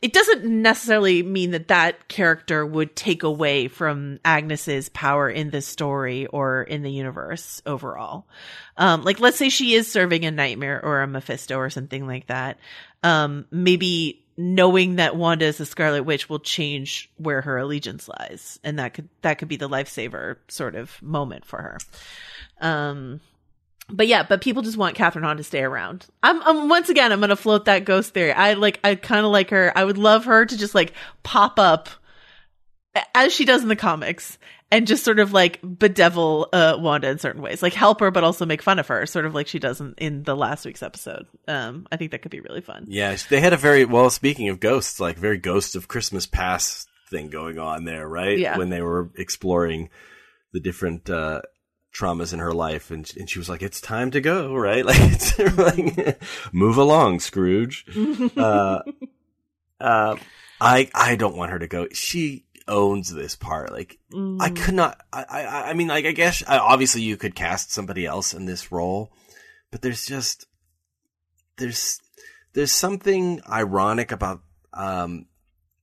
[0.02, 5.66] it doesn't necessarily mean that that character would take away from Agnes's power in this
[5.66, 8.26] story or in the universe overall.
[8.76, 12.26] Um, like let's say she is serving a nightmare or a Mephisto or something like
[12.26, 12.58] that
[13.06, 18.58] um, maybe knowing that Wanda is the Scarlet Witch will change where her allegiance lies,
[18.62, 21.78] and that could that could be the lifesaver sort of moment for her.
[22.60, 23.20] Um,
[23.88, 26.06] but yeah, but people just want Kathryn Hahn to stay around.
[26.22, 28.32] I'm, I'm once again, I'm gonna float that ghost theory.
[28.32, 29.72] I like, I kind of like her.
[29.76, 31.88] I would love her to just like pop up
[33.14, 34.38] as she does in the comics
[34.70, 38.24] and just sort of like bedevil uh, Wanda in certain ways, like help her, but
[38.24, 40.82] also make fun of her, sort of like she does in, in the last week's
[40.82, 41.26] episode.
[41.46, 42.86] Um, I think that could be really fun.
[42.88, 44.10] Yeah, they had a very well.
[44.10, 48.38] Speaking of ghosts, like very ghosts of Christmas Past thing going on there, right?
[48.38, 48.58] Yeah.
[48.58, 49.90] When they were exploring
[50.52, 51.42] the different uh,
[51.94, 54.84] traumas in her life, and and she was like, "It's time to go," right?
[54.86, 57.86] Like, it's like move along, Scrooge.
[58.36, 58.80] uh,
[59.80, 60.16] uh,
[60.60, 61.86] I I don't want her to go.
[61.92, 63.72] She owns this part.
[63.72, 64.40] Like mm.
[64.40, 65.00] I could not.
[65.12, 68.72] I, I I mean, like I guess obviously you could cast somebody else in this
[68.72, 69.12] role,
[69.70, 70.46] but there's just
[71.56, 72.00] there's
[72.52, 74.42] there's something ironic about
[74.72, 75.26] um,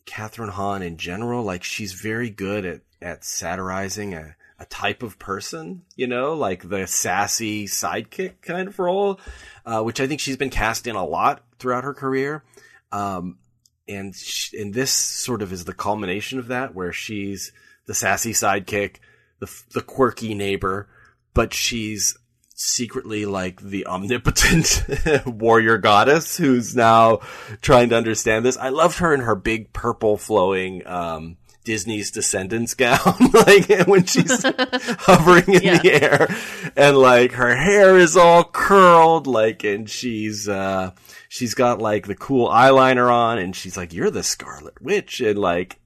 [0.06, 1.44] Kathryn Hahn in general.
[1.44, 6.70] Like she's very good at at satirizing a a type of person, you know, like
[6.70, 9.20] the sassy sidekick kind of role,
[9.66, 12.44] uh, which I think she's been cast in a lot throughout her career.
[12.92, 13.40] Um,
[13.88, 17.52] and she, and this sort of is the culmination of that, where she's
[17.86, 18.98] the sassy sidekick,
[19.40, 20.88] the the quirky neighbor,
[21.34, 22.18] but she's
[22.56, 24.86] secretly like the omnipotent
[25.26, 27.20] warrior goddess who's now
[27.62, 28.58] trying to understand this.
[28.58, 34.44] I loved her in her big purple flowing um, Disney's Descendants gown, like when she's
[34.46, 35.78] hovering in yeah.
[35.80, 36.28] the air,
[36.76, 40.92] and like her hair is all curled, like, and she's uh,
[41.30, 45.40] she's got like the cool eyeliner on, and she's like, "You're the Scarlet Witch," and
[45.40, 45.80] like,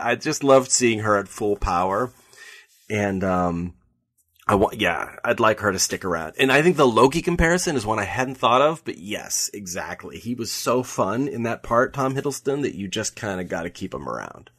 [0.00, 2.10] I just loved seeing her at full power,
[2.90, 3.74] and um.
[4.46, 6.34] I want, yeah, I'd like her to stick around.
[6.38, 10.18] And I think the Loki comparison is one I hadn't thought of, but yes, exactly.
[10.18, 13.62] He was so fun in that part, Tom Hiddleston, that you just kind of got
[13.62, 14.50] to keep him around.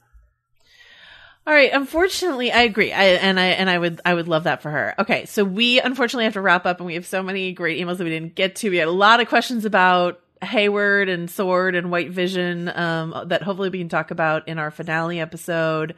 [1.48, 1.72] All right.
[1.72, 2.92] Unfortunately, I agree.
[2.92, 4.96] I and I and I would I would love that for her.
[4.98, 7.98] Okay, so we unfortunately have to wrap up, and we have so many great emails
[7.98, 8.70] that we didn't get to.
[8.70, 13.44] We had a lot of questions about Hayward and Sword and White Vision um, that
[13.44, 15.96] hopefully we can talk about in our finale episode.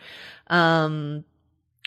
[0.47, 1.23] Um,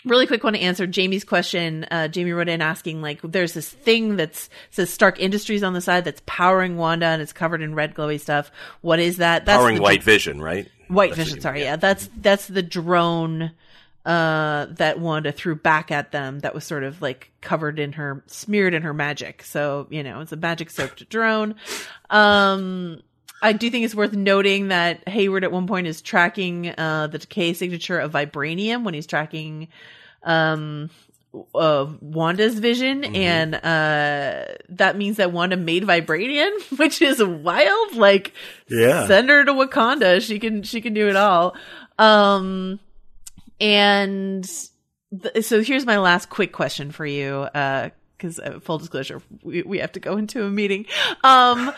[0.05, 1.85] really quick one to answer Jamie's question.
[1.89, 5.81] Uh, Jamie wrote in asking like, there's this thing that's says Stark Industries on the
[5.81, 8.51] side that's powering Wanda and it's covered in red glowy stuff.
[8.81, 9.45] What is that?
[9.45, 10.67] That's powering White Vision, right?
[10.91, 11.71] White Vision, sorry, yeah.
[11.71, 11.75] yeah.
[11.77, 13.51] That's that's the drone
[14.05, 18.23] uh that Wanda threw back at them that was sort of like covered in her
[18.25, 19.43] smeared in her magic.
[19.43, 21.55] So, you know, it's a magic soaked drone.
[22.09, 23.01] Um
[23.41, 27.17] I do think it's worth noting that Hayward at one point is tracking uh, the
[27.17, 29.67] decay signature of vibranium when he's tracking
[30.23, 30.91] um,
[31.55, 33.15] uh, Wanda's vision, Mm-hmm.
[33.15, 37.95] and uh, that means that Wanda made vibranium, which is wild.
[37.95, 38.33] Like,
[38.69, 39.07] Yeah.
[39.07, 40.21] send her to Wakanda.
[40.21, 41.55] She can she can do it all.
[41.97, 42.79] Um,
[43.59, 44.49] and
[45.21, 47.33] th- so here's my last quick question for you.
[47.53, 50.85] Uh, because uh, full disclosure, we, we have to go into a meeting.
[51.23, 51.71] Um,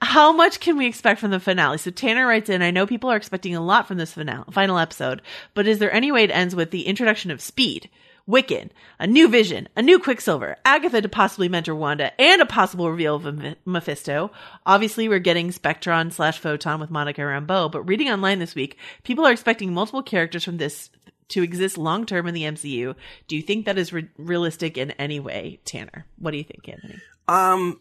[0.00, 1.76] how much can we expect from the finale?
[1.76, 4.78] So Tanner writes in, I know people are expecting a lot from this finale, final
[4.78, 5.20] episode,
[5.52, 7.90] but is there any way it ends with the introduction of speed?
[8.30, 12.90] Wiccan, a new vision, a new Quicksilver, Agatha to possibly mentor Wanda, and a possible
[12.90, 14.30] reveal of Mephisto.
[14.64, 19.26] Obviously, we're getting Spectrum slash Photon with Monica Rambeau, but reading online this week, people
[19.26, 20.90] are expecting multiple characters from this
[21.30, 22.94] to exist long term in the MCU.
[23.26, 26.06] Do you think that is re- realistic in any way, Tanner?
[26.18, 26.98] What do you think, Anthony?
[27.26, 27.80] Um,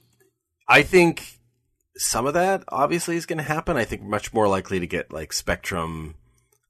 [0.67, 1.39] I think
[1.97, 3.77] some of that obviously is going to happen.
[3.77, 6.15] I think much more likely to get like Spectrum,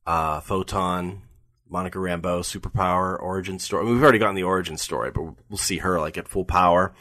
[0.07, 1.21] uh, Photon,
[1.69, 3.81] Monica Rambeau, superpower origin story.
[3.81, 6.45] I mean, we've already gotten the origin story, but we'll see her like at full
[6.45, 6.93] power.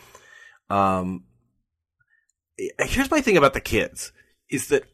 [0.70, 1.24] Um,
[2.78, 4.12] here's my thing about the kids
[4.50, 4.84] is that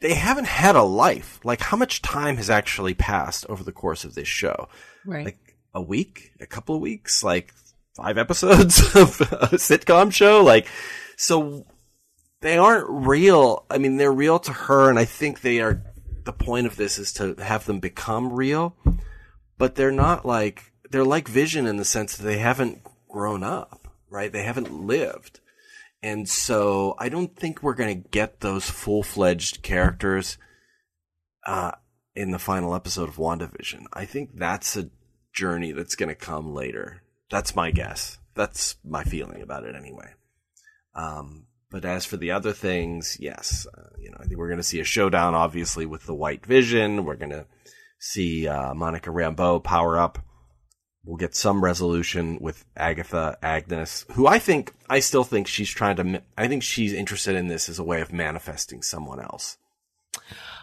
[0.00, 1.40] they haven't had a life.
[1.44, 4.68] Like, how much time has actually passed over the course of this show?
[5.04, 5.24] Right.
[5.24, 7.52] like a week, a couple of weeks, like
[7.96, 10.42] five episodes of a sitcom show.
[10.44, 10.68] Like,
[11.16, 11.66] so
[12.40, 13.64] they aren't real.
[13.70, 15.82] I mean, they're real to her, and I think they are.
[16.24, 18.76] The point of this is to have them become real,
[19.58, 23.88] but they're not like they're like Vision in the sense that they haven't grown up,
[24.08, 24.32] right?
[24.32, 25.40] They haven't lived.
[26.02, 30.38] And so I don't think we're going to get those full fledged characters
[31.46, 31.72] uh,
[32.14, 33.84] in the final episode of WandaVision.
[33.92, 34.90] I think that's a
[35.32, 37.02] journey that's going to come later.
[37.30, 38.18] That's my guess.
[38.34, 40.12] That's my feeling about it anyway.
[40.94, 44.58] Um, but as for the other things, yes, uh, you know, I think we're going
[44.58, 47.04] to see a showdown, obviously, with the White Vision.
[47.04, 47.46] We're going to
[47.98, 50.18] see uh, Monica Rambeau power up.
[51.04, 55.96] We'll get some resolution with Agatha Agnes, who I think, I still think she's trying
[55.96, 59.56] to, I think she's interested in this as a way of manifesting someone else.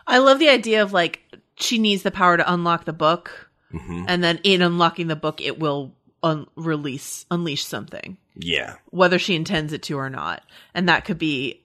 [0.05, 1.21] I love the idea of like
[1.57, 4.05] she needs the power to unlock the book, Mm-hmm.
[4.07, 8.75] and then in unlocking the book, it will un- release, unleash something, Yeah.
[8.91, 11.64] whether she intends it to or not, and that could be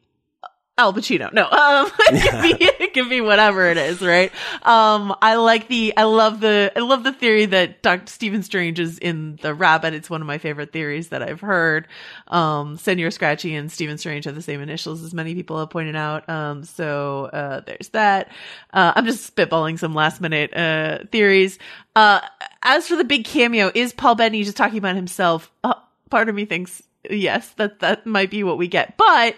[0.81, 1.31] Al Pacino.
[1.33, 4.33] No, um, it could be it could be whatever it is, right?
[4.62, 8.11] Um, I like the, I love the, I love the theory that Dr.
[8.11, 9.93] Stephen Strange is in the rabbit.
[9.93, 11.87] It's one of my favorite theories that I've heard.
[12.28, 15.97] Um, Señor Scratchy and Stephen Strange have the same initials as many people have pointed
[15.97, 16.26] out.
[16.31, 18.28] Um, so, uh, there's that.
[18.72, 21.59] Uh, I'm just spitballing some last minute, uh, theories.
[21.95, 22.20] Uh,
[22.62, 25.53] as for the big cameo, is Paul Bettany just talking about himself?
[25.62, 25.74] Uh,
[26.09, 29.37] part of me thinks yes, that, that might be what we get, but,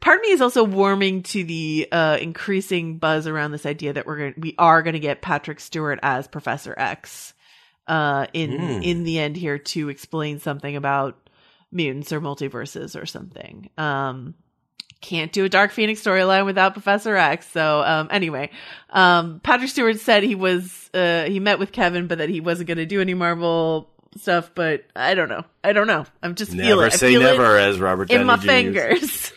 [0.00, 4.06] part of me is also warming to the uh, increasing buzz around this idea that
[4.06, 7.34] we're going we are going to get Patrick Stewart as Professor X
[7.86, 8.82] uh, in Hmm.
[8.82, 11.28] in the end here to explain something about
[11.72, 13.70] mutants or multiverses or something.
[13.76, 14.34] Um,
[15.02, 17.46] can't do a Dark Phoenix storyline without Professor X.
[17.50, 18.50] So um, anyway,
[18.90, 22.66] um, Patrick Stewart said he was uh, he met with Kevin, but that he wasn't
[22.68, 24.50] going to do any Marvel stuff.
[24.54, 25.44] But I don't know.
[25.62, 26.06] I don't know.
[26.22, 28.46] I'm just Never say feel it never, as Robert Downey Jr.
[28.46, 29.32] fingers.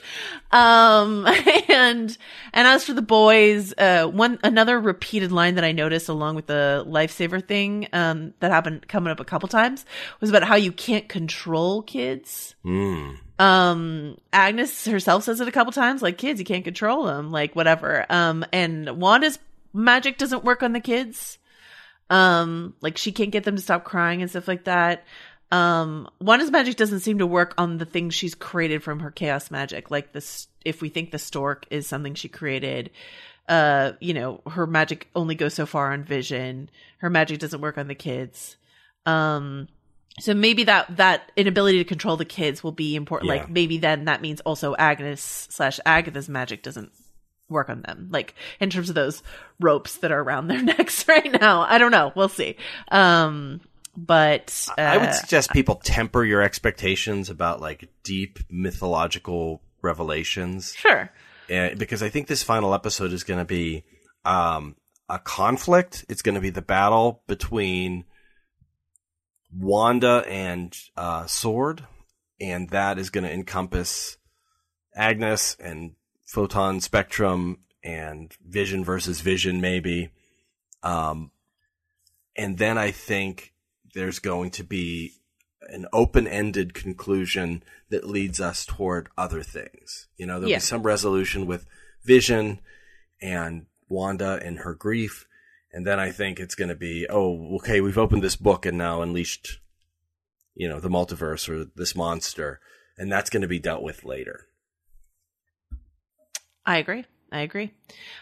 [0.52, 1.28] Um,
[1.70, 2.18] and,
[2.54, 6.48] and as for the boys, uh, one, another repeated line that I noticed along with
[6.48, 9.86] the lifesaver thing, um, that happened coming up a couple times
[10.20, 12.56] was about how you can't control kids.
[12.66, 13.18] Mm.
[13.40, 17.56] Um, Agnes herself says it a couple times, like kids, you can't control them, like
[17.56, 18.06] whatever.
[18.10, 19.40] Um, and Wanda's
[19.74, 21.38] magic doesn't work on the kids.
[22.10, 25.06] Um, like she can't get them to stop crying and stuff like that.
[25.52, 29.50] Um, Wanda's magic doesn't seem to work on the things she's created from her chaos
[29.50, 29.90] magic.
[29.90, 32.92] Like this, if we think the stork is something she created,
[33.48, 36.70] uh, you know, her magic only goes so far on Vision.
[37.00, 38.58] Her magic doesn't work on the kids.
[39.08, 39.68] Um,
[40.20, 43.30] so maybe that that inability to control the kids will be important.
[43.30, 43.42] Yeah.
[43.42, 46.92] Like maybe then that means also Agnes slash Agatha's magic doesn't
[47.50, 48.10] work on them.
[48.12, 49.24] Like in terms of those
[49.60, 51.62] ropes that are around their necks right now.
[51.62, 52.12] I don't know.
[52.16, 52.56] We'll see.
[52.90, 53.62] Um,
[54.06, 61.12] but uh, I would suggest people temper your expectations about like deep mythological revelations, sure.
[61.54, 63.84] uh, because I think this final episode is going to be
[64.24, 64.76] um,
[65.10, 66.06] a conflict.
[66.08, 68.06] It's going to be the battle between
[69.52, 71.86] Wanda and uh, Sword,
[72.40, 74.18] and that is going to encompass
[74.96, 75.96] Agnes and
[76.26, 80.10] Photon Spectrum and Vision versus Vision, maybe.
[80.84, 81.32] Um,
[82.38, 83.54] and then I think
[83.94, 85.14] there's going to be
[85.62, 90.08] an open-ended conclusion that leads us toward other things.
[90.18, 90.58] You know, there'll Yeah.
[90.58, 91.66] be some resolution with
[92.04, 92.60] Vision
[93.22, 95.28] and Wanda and her grief.
[95.72, 98.78] And then I think it's going to be, oh, okay, we've opened this book and
[98.78, 99.60] now unleashed,
[100.56, 102.60] you know, the multiverse or this monster.
[102.98, 104.48] And that's going to be dealt with later.
[106.66, 107.06] I agree.
[107.32, 107.72] I agree.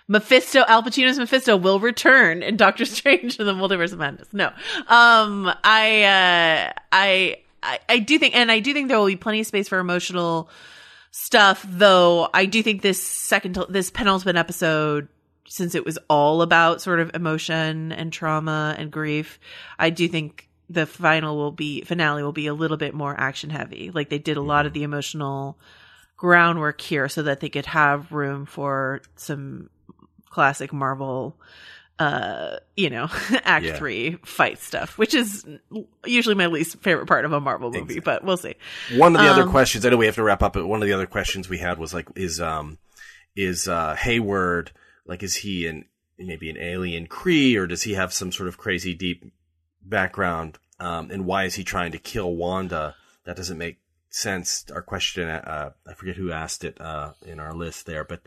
[0.08, 4.28] Mephisto, Al Pacino's Mephisto will return in Doctor Strange and the Multiverse of Madness.
[4.34, 4.48] No,
[4.88, 9.16] um, I, uh, I, I, I do think, and I do think there will be
[9.16, 10.50] plenty of space for emotional
[11.12, 11.66] stuff.
[11.68, 15.08] Though I do think this second, this penultimate episode,
[15.48, 19.40] since it was all about sort of emotion and trauma and grief,
[19.80, 23.50] I do think the final will be finale will be a little bit more action
[23.50, 23.90] heavy.
[23.94, 25.58] Like they did a lot of the emotional
[26.18, 29.70] groundwork here so that they could have room for some
[30.30, 31.36] classic Marvel
[32.00, 33.08] uh you know
[33.44, 33.76] act Yeah.
[33.78, 35.44] 3 fight stuff which is
[36.06, 38.00] usually my least favorite part of a Marvel movie Exactly.
[38.02, 38.54] but we'll see
[38.96, 40.82] One of the other Um, questions, I know we have to wrap up, but one
[40.84, 42.78] of the other questions we had was like, is, um,
[43.36, 44.72] is, uh, Hayward,
[45.08, 45.86] like, is he an,
[46.20, 49.24] maybe an alien Kree or does he have some sort of crazy deep
[49.84, 50.60] background?
[50.80, 52.96] Um, and why is he trying to kill Wanda?
[53.26, 53.80] That doesn't make
[54.18, 54.66] sense.
[54.74, 58.22] Our question, uh, I forget who asked it, uh, in our list there, but,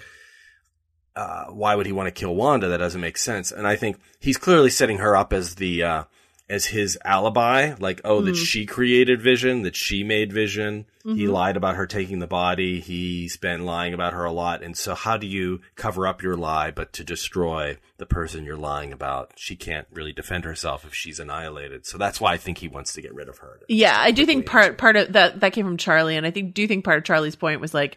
[1.17, 2.69] uh, why would he want to kill Wanda?
[2.69, 3.53] That doesn't make sense.
[3.53, 6.05] And I think he's clearly setting her up as the, uh,
[6.51, 8.43] as his alibi, like, oh, that hmm.
[8.43, 10.85] she created Vision, that she made Vision.
[11.05, 11.33] He mm-hmm.
[11.33, 12.81] lied about her taking the body.
[12.81, 14.63] He's been lying about her a lot.
[14.63, 18.57] And so how do you cover up your lie, but to destroy the person you're
[18.57, 19.33] lying about?
[19.37, 21.87] She can't really defend herself if she's annihilated.
[21.87, 23.61] So that's why I think he wants to get rid of her.
[23.69, 26.53] Yeah, I do think part part of that that came from Charlie, and I think
[26.53, 27.97] do think part of Charlie's point was like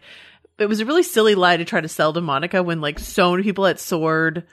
[0.58, 3.32] it was a really silly lie to try to sell to Monica when like so
[3.32, 4.44] many people at Sword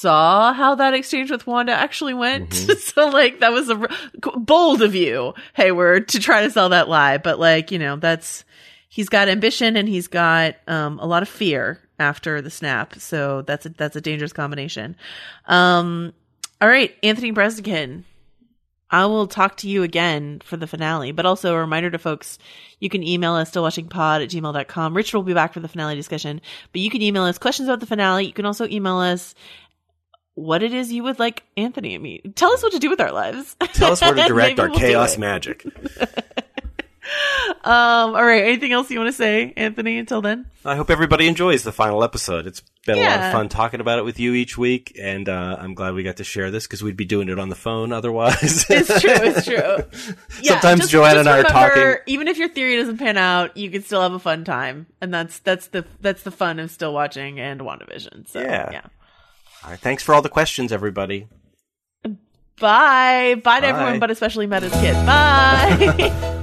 [0.00, 2.54] saw how that exchange with Wanda actually went.
[2.78, 3.88] so like that was a r-
[4.36, 7.18] bold of you, Hayward, to try to sell that lie.
[7.18, 8.44] But like you know that's
[8.88, 12.94] he's got ambition and he's got um a lot of fear after the snap.
[12.96, 14.96] So that's a that's a dangerous combination.
[15.46, 16.12] Um,
[16.60, 18.04] all right, Anthony Breznican.
[18.92, 22.40] I will talk to you again for the finale, but also a reminder to folks,
[22.80, 24.96] you can email us stillwatchingpod at gmail.com.
[24.96, 26.40] Richard will be back for the finale discussion,
[26.72, 28.26] but you can email us questions about the finale.
[28.26, 29.36] You can also email us
[30.40, 32.20] what it is you would like Anthony and me.
[32.34, 33.56] Tell us what to do with our lives.
[33.74, 35.64] Tell us where to direct our we'll chaos magic.
[37.62, 38.44] Um, all right.
[38.44, 40.46] Anything else you want to say, Anthony, until then?
[40.64, 42.46] I hope everybody enjoys the final episode.
[42.46, 45.56] It's been a lot of fun talking about it with you each week, and uh,
[45.58, 47.92] I'm glad we got to share this because we'd be doing it on the phone
[47.92, 48.64] otherwise.
[48.70, 49.10] It's true.
[49.12, 50.14] It's true.
[50.40, 51.96] Yeah, Sometimes just- Joanna just and I are talking.
[52.06, 55.12] Even if your theory doesn't pan out, you can still have a fun time, and
[55.12, 58.28] that's that's the that's the fun of still watching and WandaVision.
[58.28, 58.70] So Yeah.
[58.72, 58.82] yeah.
[59.62, 61.28] All right, thanks for all the questions, everybody.
[62.02, 62.16] Bye.
[62.60, 63.60] Bye to Bye.
[63.62, 64.94] everyone, but especially Meta's kid.
[65.06, 66.36] Bye.